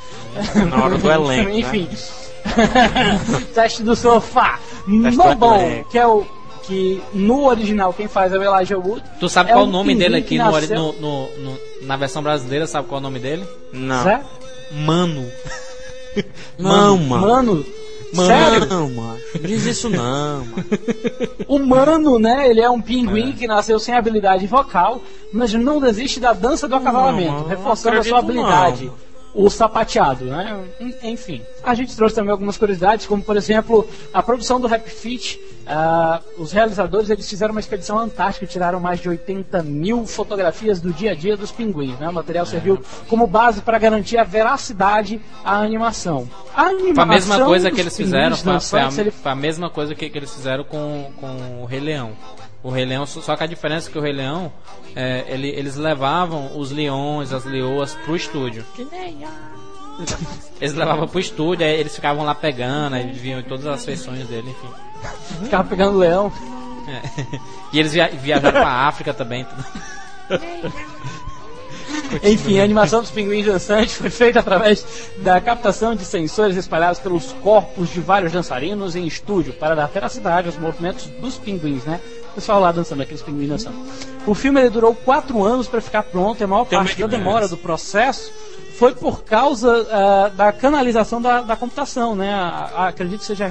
[0.71, 1.59] Na hora do elenco, né?
[1.59, 1.89] Enfim.
[3.55, 4.59] Teste do sofá.
[5.03, 5.91] Teste Não do bom, elenco.
[5.91, 6.25] que é o
[6.63, 9.03] que no original quem faz é o Elijah Wood.
[9.21, 12.23] Tu sabe É qual o nome dele aqui no, nasceu- no- no- no- na versão
[12.23, 12.67] brasileira?
[12.67, 13.47] Sabe qual é o nome dele?
[13.73, 14.03] Não.
[14.03, 14.21] Zé?
[14.73, 15.31] Mano.
[16.59, 17.27] Não, mano.
[17.27, 17.65] Mano,
[18.15, 18.67] sério?
[18.67, 19.19] Não, mano.
[19.41, 20.65] Diz isso não, mano.
[21.49, 22.49] O Mano, né?
[22.49, 25.01] Ele é um pinguim que nasceu sem habilidade vocal,
[25.33, 28.87] mas não desiste da dança do acasalamento, não reforçando a sua habilidade.
[28.87, 29.06] não.
[29.39, 30.65] O sapateado, né?
[30.81, 31.43] En- Enfim.
[31.63, 35.39] A gente trouxe também algumas curiosidades, como por exemplo, a produção do Rap Fit.
[35.67, 40.81] ah, os realizadores eles fizeram uma expedição Antártica e tiraram mais de 80 mil fotografias
[40.81, 41.99] do dia a dia dos pinguins.
[41.99, 42.09] Né?
[42.09, 46.29] O material serviu como base para garantir a veracidade à animação.
[46.55, 49.35] A animação Foi a mesma coisa que eles fizeram, foi, a- foi a, ele a
[49.35, 52.13] mesma coisa que, que eles fizeram com, com o Rei Leão.
[52.67, 54.53] O Rei Leão, só que a diferença é que o Rei Leão,
[54.97, 58.65] é, ele- eles levavam os leões, as leoas pro estúdio.
[60.61, 64.51] Eles levavam pro estúdio, aí eles ficavam lá pegando, aí viam todas as feições dele,
[64.51, 64.69] enfim.
[65.45, 66.31] ficava pegando leão.
[66.89, 67.39] É.
[67.73, 69.45] E eles via- viajaram pra África também.
[69.45, 70.73] tudo.
[72.23, 74.87] Enfim, a animação dos pinguins dançantes foi feita através
[75.19, 80.47] da captação de sensores espalhados pelos corpos de vários dançarinos em estúdio para dar veracidade
[80.47, 82.01] aos movimentos dos pinguins, né?
[82.37, 83.77] Pessoal lá dançando, aqueles pinguins dançando.
[84.27, 87.07] O filme ele durou quatro anos para ficar pronto e a maior Tem parte da
[87.09, 88.31] demora do processo
[88.79, 92.35] foi por causa ah, da canalização da, da computação, né?
[92.35, 93.49] A- a- acredito que seja a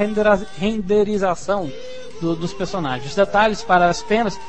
[0.57, 1.71] renderização
[2.21, 3.09] do- dos personagens.
[3.09, 4.39] Os detalhes para as penas.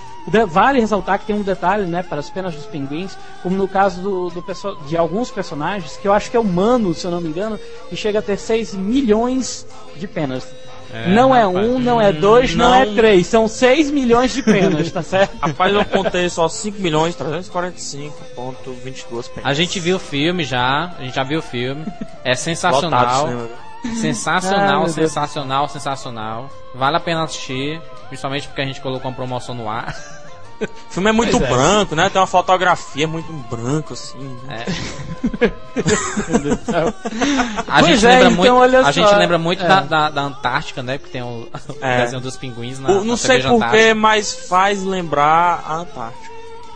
[0.49, 4.03] Vale ressaltar que tem um detalhe, né, para as penas dos pinguins, como no caso
[4.03, 4.45] do, do
[4.89, 7.59] de alguns personagens, que eu acho que é humano, se eu não me engano,
[7.89, 9.65] que chega a ter 6 milhões
[9.95, 10.45] de penas.
[10.93, 11.67] É, não é rapaz.
[11.67, 12.95] um, não é dois, não, é não.
[12.95, 15.37] três, são 6 milhões de penas, tá certo?
[15.41, 21.15] Rapaz, eu contei só 5 milhões 345.22 A gente viu o filme já, a gente
[21.15, 21.85] já viu o filme.
[22.25, 23.27] É sensacional.
[23.29, 23.49] Ai,
[24.01, 24.93] Sensacional, Deus.
[24.95, 26.51] sensacional, sensacional.
[26.75, 29.95] Vale a pena assistir, principalmente porque a gente colocou uma promoção no ar.
[30.61, 31.55] O filme é muito Pois é.
[31.55, 32.09] branco, né?
[32.09, 34.37] Tem uma fotografia muito branco, assim.
[34.45, 34.65] Né?
[37.67, 39.69] A Pois gente é, lembra então, muito, olha a gente lembra muito é.
[39.69, 40.99] da, da, da Antártica, né?
[40.99, 42.03] Porque tem o, o É.
[42.03, 43.95] desenho dos pinguins na, O- não na sei porquê, Antártica.
[43.95, 46.27] mas faz lembrar a Antártica.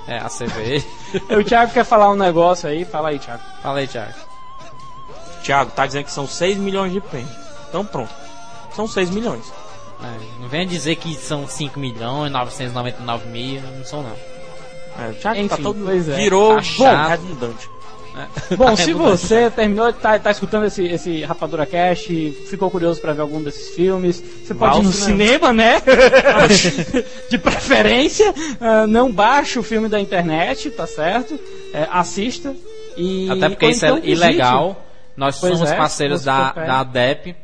[0.07, 0.87] É, a cerveja.
[1.31, 3.43] o Thiago quer falar um negócio aí, fala aí, Thiago.
[3.63, 4.15] Fala aí, Thiago.
[5.43, 7.31] Tiago, tá dizendo que são 6 milhões de pênis.
[7.69, 8.11] Então pronto.
[8.75, 9.45] São 6 milhões.
[10.03, 14.17] É, não venha dizer que são 5 milhões, 999 mil, não são não.
[14.99, 15.85] É, o Thiago tá Enfim, todo.
[15.85, 16.17] pois é.
[16.17, 17.09] Virou Tá chato.
[17.11, 17.71] redundante.
[18.57, 19.19] Bom, se Redundante.
[19.19, 22.09] você terminou, tá, tá escutando esse, esse Rapadura Cast,
[22.49, 25.29] ficou curioso pra ver algum desses filmes, você pode Vá ir ao no cinema.
[25.49, 25.83] cinema, né?
[27.31, 31.39] De preferência, ah, não baixe o filme da internet, tá certo?
[31.73, 32.55] É, assista.
[32.97, 34.85] E, Até porque isso então é ilegal.
[35.17, 37.37] Nós Pois somos é, parceiros da, da ADEP.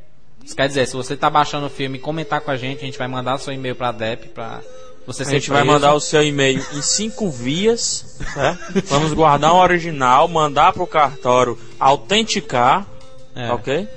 [0.47, 2.87] Isso quer dizer, se você tá baixando o filme e comentar com a gente, a
[2.87, 4.61] gente vai mandar seu e-mail pra ADEP pra
[5.05, 5.75] você A gente vai preso.
[5.75, 8.83] mandar o seu e-mail em cinco vias, certo?
[8.87, 12.87] Vamos guardar um original, mandar pro cartório autenticar,
[13.35, 13.51] É.
[13.53, 13.89] ok?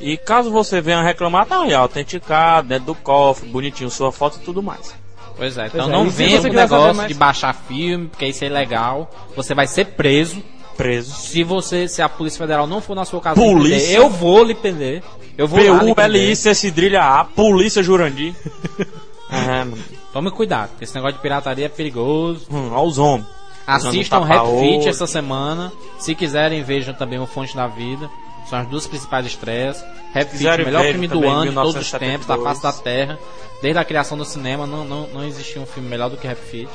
[0.00, 4.44] E caso você venha reclamar, tá aí, autenticado, dentro do cofre, bonitinho, sua foto e
[4.44, 4.94] tudo mais.
[5.36, 8.08] Pois é, Pois então é, não se venha com o negócio mais- de baixar filme,
[8.08, 9.10] porque isso é ilegal.
[9.34, 10.42] Você vai ser preso.
[10.76, 11.12] Preso.
[11.14, 13.78] Se você, se a Polícia Federal não for na sua casa Polícia?
[13.78, 15.02] prender, eu vou lhe prender.
[15.40, 15.58] Eu vou.
[15.58, 18.34] P-U-L-I-C cedrilha A, Polícia Jurandir.
[19.32, 19.78] é, mano.
[20.12, 22.46] Tome cuidado, porque esse negócio de pirataria é perigoso.
[22.50, 23.26] Hum, ó os homens.
[23.66, 24.60] Assistam Usando Rap tapa-olho.
[24.60, 25.72] Fit essa semana.
[25.98, 28.10] Se quiserem, vejam também o Fonte da Vida.
[28.50, 29.82] São as duas principais estreias.
[30.12, 32.12] Rap Fit, quiserem, o melhor filme do ano, de todos os 1972.
[32.12, 33.18] tempos, da face da Terra.
[33.62, 36.38] Desde a criação do cinema, não, não, não existia um filme melhor do que Rap
[36.38, 36.68] Fit.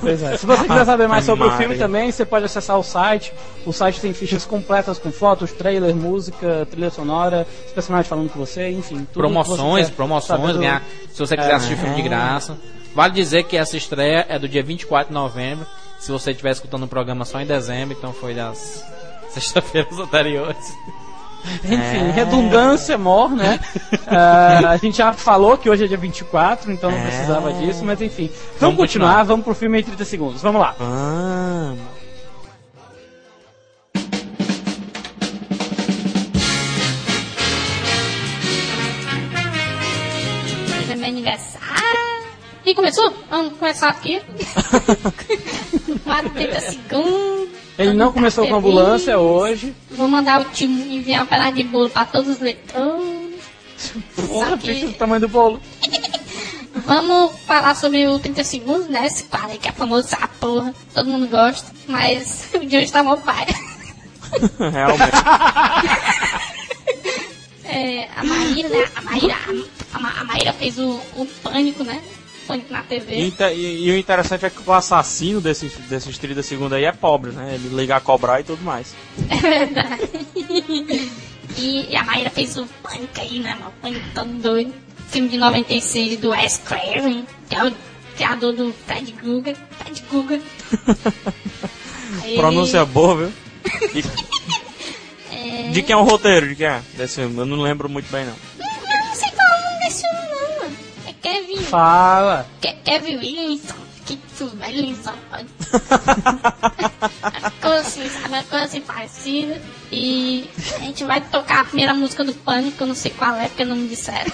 [0.00, 0.36] Pois é.
[0.36, 3.32] Se você quiser saber mais sobre o filme também, você pode acessar o site.
[3.66, 8.38] O site tem fichas completas com fotos, trailer, música, trilha sonora, os personagens falando com
[8.38, 9.06] você, enfim.
[9.12, 10.82] Tudo promoções, você promoções, do- ganhar,
[11.12, 11.54] se você quiser É.
[11.54, 12.56] assistir filme de graça.
[12.94, 15.66] Vale dizer que essa estreia é do dia 24 de novembro.
[15.98, 18.84] Se você estiver escutando o programa só em dezembro, então foi das
[19.30, 20.64] sexta-feiras anteriores.
[21.64, 23.58] Enfim, redundância mor, né?
[24.10, 27.02] Ah, a gente já falou que hoje é dia 24, então não É.
[27.02, 28.28] precisava disso, mas enfim.
[28.28, 29.24] Vamos, Vamos continuar, continuar.
[29.24, 30.40] vamos pro filme em 30 segundos.
[30.42, 30.74] Vamos lá.
[30.80, 31.74] Ah,
[40.80, 41.58] Hoje é meu aniversário.
[42.64, 43.12] E começou?
[43.30, 44.20] Vamos começar aqui.
[46.04, 47.57] Quatro, 30 segundos.
[47.78, 49.74] Ele não começou com a ambulância hoje.
[49.92, 53.38] Vou mandar o tio enviar um pedaço de bolo pra todos os leitores.
[54.16, 54.66] Porra, Aqui.
[54.66, 55.60] pensa do tamanho do bolo.
[56.84, 59.06] Vamos falar sobre o 30 segundos, né?
[59.06, 60.74] Esse aí que é famoso essa porra.
[60.92, 61.70] Todo mundo gosta.
[61.86, 63.46] Mas o de hoje tá meu pai.
[64.58, 65.12] realmente.
[67.64, 68.88] é, a Maíra, né?
[68.96, 69.36] A Maíra,
[69.94, 72.00] a, Ma- a Maíra fez o, o pânico, né?
[72.70, 73.16] Na E, TV.
[73.26, 76.92] inte- e- e o interessante é que o assassino desses, desses 30 segundos aí é
[76.92, 77.54] pobre, né?
[77.54, 78.94] Ele liga a cobrar e tudo mais.
[79.30, 80.08] É verdade.
[81.58, 83.54] E a Maíra fez o pânico aí, né?
[83.58, 83.72] mano?
[83.78, 84.72] O pânico todo doido.
[85.08, 87.72] Filme de 96 do Wes Craven, que é o
[88.16, 89.56] criador do Fred Krueger.
[89.78, 90.40] Fred Krueger.
[92.22, 93.32] Aí Pronúncia boa, viu?
[95.30, 95.68] É...
[95.70, 96.48] De quem é o roteiro?
[96.48, 96.82] De quem é?
[96.96, 97.20] Desse?
[97.20, 98.34] Eu não lembro muito bem, não
[101.22, 101.56] Kevin.
[101.64, 102.46] Fala.
[102.60, 103.74] Ke- Kevin Williamson.
[104.06, 105.12] Que Williamson.
[107.60, 108.28] coisa assim, sabe?
[108.28, 109.60] Uma coisa assim parecida.
[109.92, 113.48] E a gente vai tocar a primeira música do Pânico, eu não sei qual é,
[113.48, 114.32] porque não me disseram.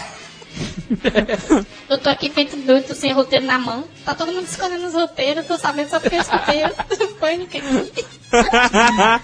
[1.91, 3.83] eu tô aqui feito doido, tô sem roteiro na mão.
[4.05, 7.57] Tá todo mundo escolhendo os roteiros, eu tô sabendo só porque eu escutei o Pânico
[7.57, 8.07] aqui.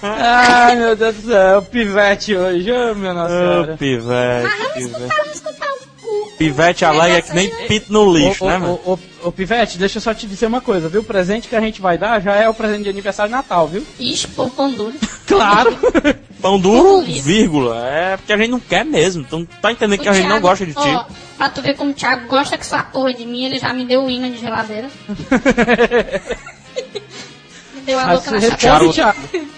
[0.02, 3.76] Ai, meu Deus do céu, pivete hoje, ô meu nossa Ô, senhora.
[3.76, 4.90] pivete, Mas vamos pivete.
[4.92, 5.69] escutar, vamos escutar o...
[5.69, 5.69] o
[6.40, 8.80] Pivete alega é que nem pito no lixo, Ô, né, mano?
[8.86, 11.02] ô, ô, ô, Pivete, deixa eu só te dizer uma coisa, viu?
[11.02, 13.68] O presente que a gente vai dar já é o presente de aniversário de Natal,
[13.68, 13.86] viu?
[13.98, 14.94] Ixi, pô, pão duro.
[15.26, 15.76] Claro!
[16.42, 17.86] Pão duro, vírgula.
[17.86, 19.22] É porque a gente não quer mesmo.
[19.22, 20.78] Então tá entendendo que O a gente não gosta de ti.
[20.80, 21.04] Ó,
[21.36, 23.84] pra tu ver como o Thiago gosta que essa porra de mim, ele já me
[23.84, 24.88] deu o imã de geladeira.
[27.80, 28.18] deu a na.
[28.18, 28.94] Thiago.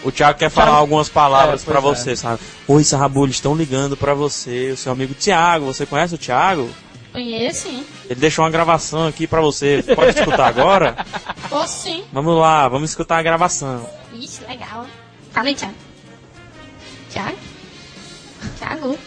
[0.04, 2.02] O Thiago quer falar Thiago- algumas palavras É, pra pois é.
[2.02, 2.40] você, sabe?
[2.66, 5.66] Oi, Sarrabulho, estão ligando pra você, o seu amigo Thiago.
[5.66, 6.68] Você conhece o Thiago?
[7.12, 7.84] Conheço, sim.
[8.08, 9.84] Ele deixou uma gravação aqui pra você.
[9.94, 10.96] Pode escutar agora?
[11.48, 12.04] Pô, sim.
[12.12, 13.86] Vamos lá, vamos escutar a gravação.
[14.14, 14.86] Ixi, legal.
[15.30, 15.74] Fala aí, Thiago.
[17.10, 17.36] Thiago?
[18.58, 18.98] Thiago?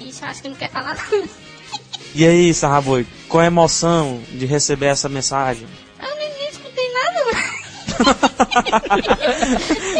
[0.00, 1.28] Ixi, eu acho que não quer falar nada.
[2.14, 5.66] E aí, Sarrabulho, qual a emoção de receber essa mensagem?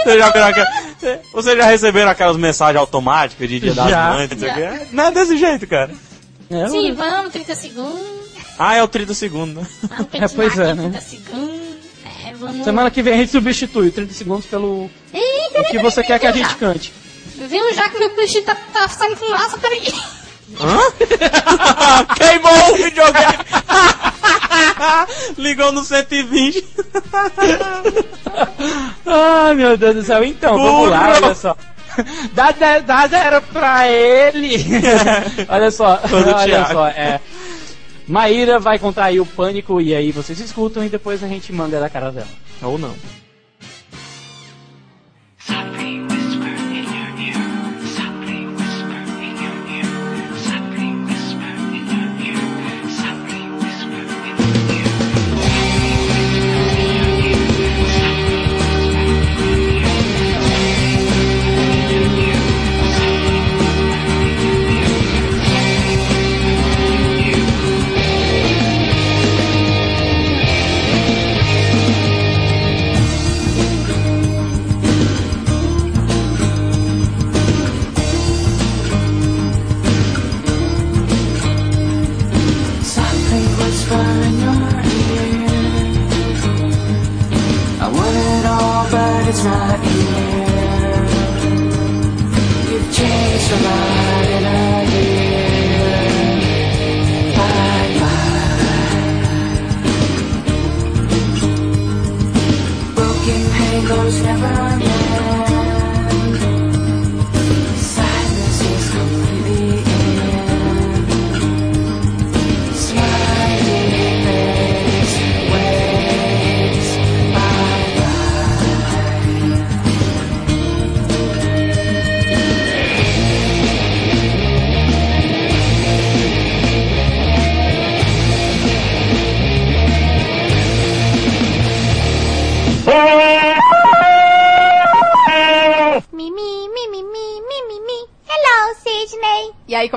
[0.04, 0.66] Você já, aquela-
[1.32, 4.10] Você já receberam aquelas mensagens automáticas de dia das Já.
[4.12, 4.30] mães?
[4.30, 4.86] Não, sei o quê?
[4.92, 5.90] não é desse jeito, cara.
[6.50, 8.00] É, Sim, vamos, 30 segundos.
[8.58, 9.66] Ah, é o 30 segundos, né?
[9.82, 10.82] Vamos É, pois é, né?
[10.90, 11.60] 30 segundos.
[12.24, 12.64] É, vamos...
[12.64, 14.90] Semana que vem a gente substitui 30 segundos pelo o
[15.70, 16.58] que você quer peraí, que a viu, gente já?
[16.58, 16.92] cante.
[17.36, 19.92] Viu já que meu peixe tá, tá saindo fumaça, peraí.
[22.16, 23.36] Queimou o videogame!
[25.38, 26.64] Ligou no 120.
[29.06, 30.24] Ai, meu Deus do céu.
[30.24, 31.24] Então, vamos lá, Burro.
[31.26, 31.56] olha só.
[32.32, 34.56] Dá, dá, dá zero pra ele.
[35.48, 36.72] olha só, Todo olha Thiago.
[36.72, 37.20] só, é.
[38.06, 41.80] Maíra vai contar aí o pânico e aí vocês escutam e depois a gente manga
[41.80, 42.28] da cara dela.
[42.62, 42.94] Ou não.
[45.38, 46.06] Softly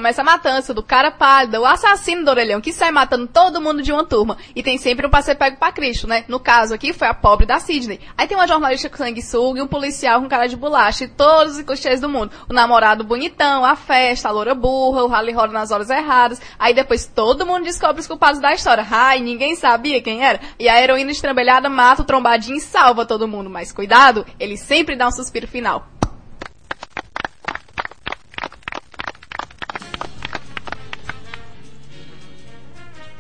[0.10, 3.80] começa a matança do cara pálido, o assassino do orelhão, que sai matando todo mundo
[3.80, 4.38] de uma turma.
[4.56, 6.26] E tem sempre um pra ser pego pra Cristo, né?
[6.28, 8.00] No caso aqui foi a pobre da Sidney.
[8.18, 11.58] Aí tem uma jornalista com sanguessuga e um policial com cara de bolacha e todos
[11.58, 12.32] os clichês do mundo.
[12.50, 16.42] O namorado bonitão, a festa, a loura burra, o rally roda nas horas erradas.
[16.58, 18.84] Aí depois todo mundo descobre os culpados da história.
[18.90, 20.40] Ai, ninguém sabia quem era.
[20.58, 23.48] E a heroína estrambelhada mata o trombadinho e salva todo mundo.
[23.48, 25.99] Mas cuidado, ele sempre dá um suspiro final.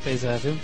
[0.10, 0.58] Pois é, viu?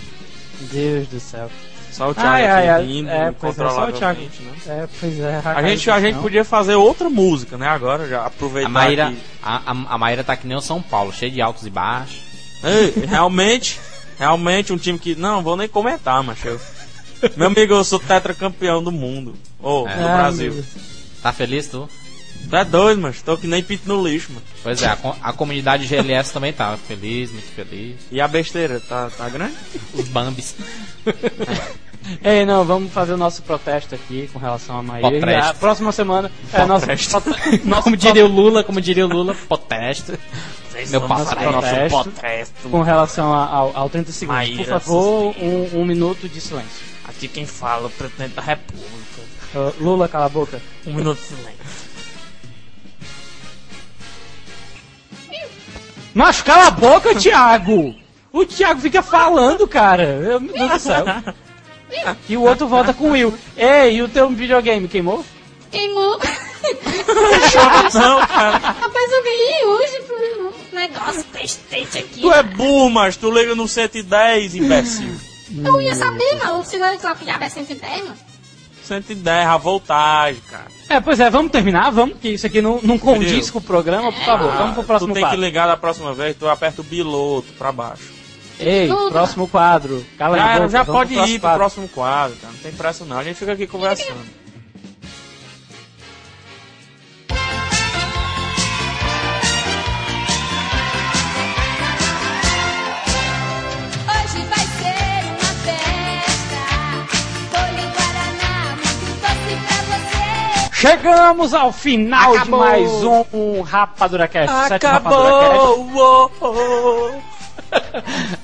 [0.71, 1.49] Deus do céu.
[1.91, 2.85] Só o Thiago Ai, aqui ai, ai.
[2.85, 4.21] rindo É, pois é, só o Thiago.
[4.21, 4.53] incontrolavelmente, né?
[4.67, 5.41] É, pois é.
[5.45, 7.67] A gente, a gente podia fazer outra música, né?
[7.67, 10.81] Agora, já aproveitar A Maíra, que- a, a, a Maíra tá que nem o São
[10.81, 12.17] Paulo, cheio de altos e baixos.
[12.63, 13.79] Ei, realmente,
[14.19, 15.15] realmente um time que.
[15.15, 16.47] Não, vou nem comentar, macho.
[16.47, 16.59] Eu-
[17.37, 19.33] Meu amigo, eu sou tetracampeão do mundo.
[19.61, 19.95] Ou É.
[19.95, 20.65] do Brasil.
[21.23, 21.87] Tá feliz, tu?
[22.49, 24.45] Tu é doido, mas tô que nem pito no lixo, mano.
[24.61, 27.95] Pois é, a, co- a comunidade GLS também tá feliz, muito feliz.
[28.11, 29.55] E a besteira, tá, tá grande?
[29.93, 30.55] Os Bambis.
[32.23, 35.09] Ei, não, vamos fazer o nosso protesto aqui com relação a Maíra.
[35.09, 35.49] Protesto.
[35.49, 36.85] A próxima semana é nosso,
[37.65, 40.17] nosso como diria o Lula, como diria o Lula, protesto.
[40.91, 41.89] Meu nosso papai.
[41.89, 44.35] protesto com relação a- ao, ao 30 segundos.
[44.37, 46.85] Maíra, Por favor, um, um minuto de silêncio.
[47.07, 48.85] Aqui quem fala é o presidente da república.
[49.55, 50.61] Uh, Lula, cala a boca.
[50.85, 51.94] Um minuto de silêncio.
[56.15, 57.93] Mas cala a boca, Thiago!
[58.31, 60.03] O Thiago fica falando, cara.
[60.03, 61.05] Eu- Meu Deus do céu.
[62.27, 63.37] E o outro volta com o Will.
[63.55, 65.23] Ei, e o teu videogame queimou?
[65.71, 66.17] Queimou.
[67.93, 68.57] Não, cara.
[68.57, 72.21] Rapaz, eu ganhei hoje pro negócio Playstation aqui.
[72.21, 75.15] Tu é burro, mas tu liga no 110, imbecil.
[75.63, 76.63] Eu ia saber, mano.
[76.65, 76.87] Se não
[77.25, 78.17] já é 110, mano.
[78.83, 80.74] 110, a voltagem, cara.
[80.87, 81.89] É, pois é, vamos terminar?
[81.91, 84.51] Vamos, que isso aqui não, não condiz com o programa, por favor.
[84.53, 85.41] vamos pro próximo tu tem que quadro.
[85.45, 88.13] ligar da próxima vez, tu aperta o biloto pra baixo.
[88.59, 89.11] Ei, Tudo.
[89.11, 90.05] próximo quadro.
[90.17, 91.57] Cala a Já, boca, já pode pro ir pro quadro.
[91.59, 92.53] próximo quadro, cara.
[92.53, 93.17] Não tem pressa não.
[93.17, 94.23] A gente fica aqui conversando.
[110.85, 112.59] Chegamos ao final Acabou.
[112.59, 114.73] de mais um, um Rapadura Cast.
[114.73, 115.89] Acabou!
[115.95, 117.11] Oh, oh.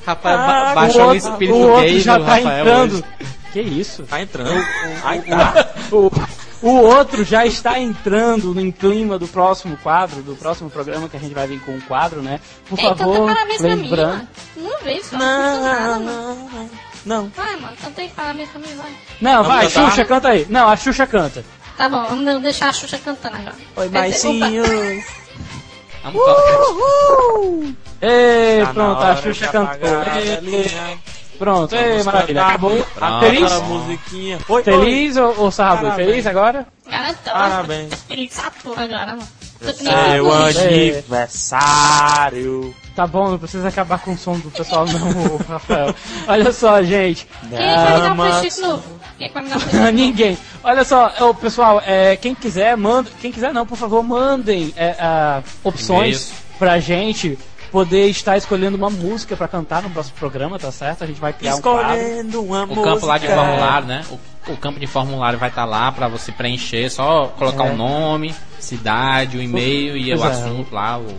[0.06, 2.94] Rapaz, Ah, baixou o espírito o outro gay já do tá Rafael entrando.
[2.94, 3.04] hoje.
[3.54, 4.04] Que isso?
[4.04, 4.66] Tá entrando.
[5.04, 5.68] Ai, tá.
[5.92, 6.12] O,
[6.64, 11.20] o outro já está entrando no clima do próximo quadro, do próximo programa que a
[11.20, 12.40] gente vai vir com um quadro, né?
[12.68, 14.28] Por Ei, canta favor, parabéns pra mim, lembrando.
[14.58, 15.18] Não vejo, só.
[15.18, 16.70] Não, Não, não,
[17.06, 17.30] não.
[17.36, 17.78] Vai, mano.
[17.84, 18.92] Canta aí parabéns pra mim, vai.
[19.22, 19.90] Não, Vamos vai, cantar?
[19.90, 20.46] Xuxa, canta aí.
[20.50, 21.44] Não, a Xuxa canta.
[21.82, 23.56] Tá bom, vamos deixar a Xuxa cantando agora.
[23.76, 23.90] Oi.
[26.03, 29.90] Vamos to- Ei, Tá pronto, a Xuxa cantou.
[29.99, 30.99] a Ei.
[31.40, 32.45] Pronto, ei, maravilha.
[32.45, 32.84] Acabou.
[32.94, 33.20] Pronto.
[33.26, 33.52] Feliz?
[33.64, 34.38] Musiquinha.
[34.48, 35.52] Oi, Feliz ou, ou?
[35.52, 35.95] Parabéns.
[35.95, 36.68] Feliz agora?
[36.88, 37.34] Garantão.
[37.34, 37.94] Parabéns.
[38.08, 39.28] Feliz Saturno agora, mano.
[39.60, 39.74] Tô oi.
[39.74, 40.32] Seu
[40.68, 42.76] aniversário.
[42.95, 45.95] Tá bom, não precisa acabar com o som do pessoal não, Rafael.
[46.28, 47.28] Olha só, gente.
[47.49, 48.40] Quem é que vai um Damas.
[48.40, 49.01] prestígio novo?
[49.23, 50.38] É me dar um prestígio Ninguém.
[50.64, 53.10] Olha só, ô, pessoal, é, quem quiser, manda.
[53.22, 57.38] Quem quiser não, por favor, mandem é, ah, opções pra gente
[57.72, 61.03] poder estar escolhendo uma música pra cantar no próximo programa, tá certo?
[61.03, 61.95] A gente vai criar um quadro.
[61.95, 63.43] Escolhendo uma O campo lá de música.
[63.45, 64.06] formulário, né?
[64.11, 67.72] O, o campo de formulário vai estar lá pra você preencher, só colocar É.
[67.72, 70.27] o nome, cidade, o e-mail e Pois o é.
[70.27, 71.15] assunto lá, o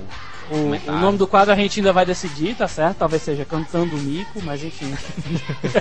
[0.53, 2.99] O, o nome do quadro a gente ainda vai decidir, tá certo?
[2.99, 4.93] Talvez seja Cantando Mico, mas enfim.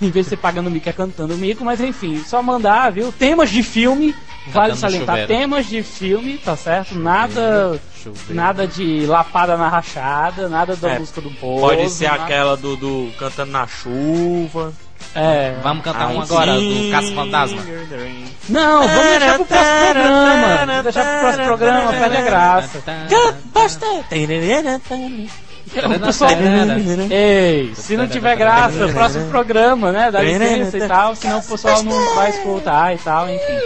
[0.00, 3.12] em vez de ser pagando mico, é cantando mico, mas enfim, só mandar, viu?
[3.12, 4.14] Temas de filme,
[4.48, 5.28] vale salientar, chuveiro.
[5.40, 6.98] temas de filme, tá certo?
[6.98, 7.80] Nada.
[8.02, 8.34] Chuveiro.
[8.34, 11.60] Nada de lapada na rachada, nada da É, música do povo.
[11.60, 14.72] Pode ser nada- aquela do, do Cantando na Chuva.
[15.14, 15.54] É.
[15.62, 17.62] Vamos cantar um agora, do Caça Fantasma.
[18.48, 20.66] Não, vamos deixar pro próximo programa.
[20.66, 22.78] Vamos deixar pro próximo programa, perde a graça.
[25.84, 26.32] O pessoal...
[27.10, 30.10] Ei, se não tiver graça, próximo programa, né?
[30.10, 33.58] Dá licença e tal, senão o pessoal não vai escutar e tal, enfim.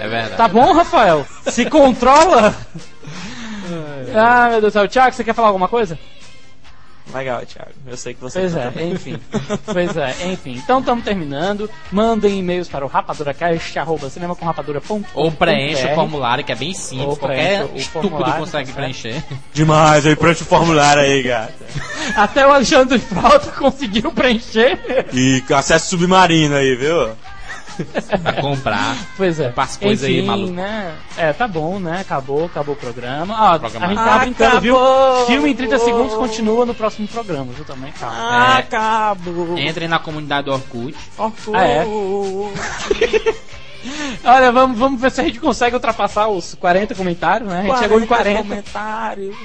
[0.00, 0.36] É verdade.
[0.36, 1.26] Tá bom, Rafael?
[1.46, 2.54] Se controla?
[4.12, 4.88] Ah, meu Deus do céu.
[4.88, 5.96] Thiago, você quer falar alguma coisa?
[7.14, 7.70] Legal, Thiago.
[7.86, 8.90] Eu sei que você Pois tá é, também.
[8.92, 9.18] enfim.
[9.64, 10.56] Pois é, enfim.
[10.56, 11.70] Então estamos terminando.
[11.90, 17.18] Mandem e-mails para o rapaduracast.cinemacomrapadura.com Ou preenche o formulário, que é bem simples.
[17.18, 19.24] Qualquer estúpido consegue tá preencher.
[19.52, 21.52] Demais, aí preenche o formulário aí, gata.
[22.16, 24.78] Até o Alexandre Frota conseguiu preencher.
[25.12, 27.10] E acesso submarino aí, viu?
[28.22, 28.96] Pra comprar.
[29.16, 29.48] Pois é.
[29.50, 30.52] Passa coisa aí, Enfim, maluco.
[30.52, 30.94] né?
[31.16, 32.00] É, tá bom, né?
[32.00, 33.34] Acabou, acabou o programa.
[33.54, 33.86] Ó, Programa.
[33.86, 34.76] a gente tava brincando, viu?
[34.76, 35.26] Acabou.
[35.26, 37.64] Filme em 30 segundos continua no próximo programa, viu?
[37.64, 38.56] Também, calma.
[38.56, 38.58] É.
[38.58, 39.58] Acabou.
[39.58, 40.96] Entrem na comunidade do Orkut.
[41.18, 41.56] Orkut.
[41.56, 41.84] Ah, é?
[44.24, 47.60] Olha, vamos, vamos ver se a gente consegue ultrapassar os 40 comentários, né?
[47.60, 48.42] A gente chegou em 40.
[48.42, 49.36] comentários.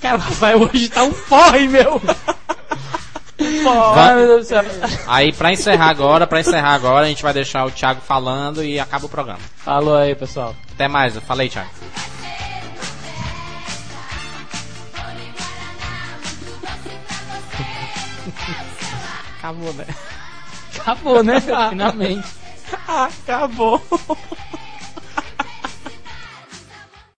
[0.00, 2.00] Cara, Rafael hoje tá um porre, meu!
[5.06, 8.78] Aí, pra encerrar agora, pra encerrar agora, a gente vai deixar o Thiago falando e
[8.80, 9.40] acaba o programa.
[9.56, 10.54] Falou aí, pessoal.
[10.72, 11.70] Até mais, falei, Thiago.
[19.38, 19.86] Acabou, né?
[20.78, 21.40] Acabou, né?
[21.70, 22.28] Finalmente.
[22.88, 23.82] Acabou.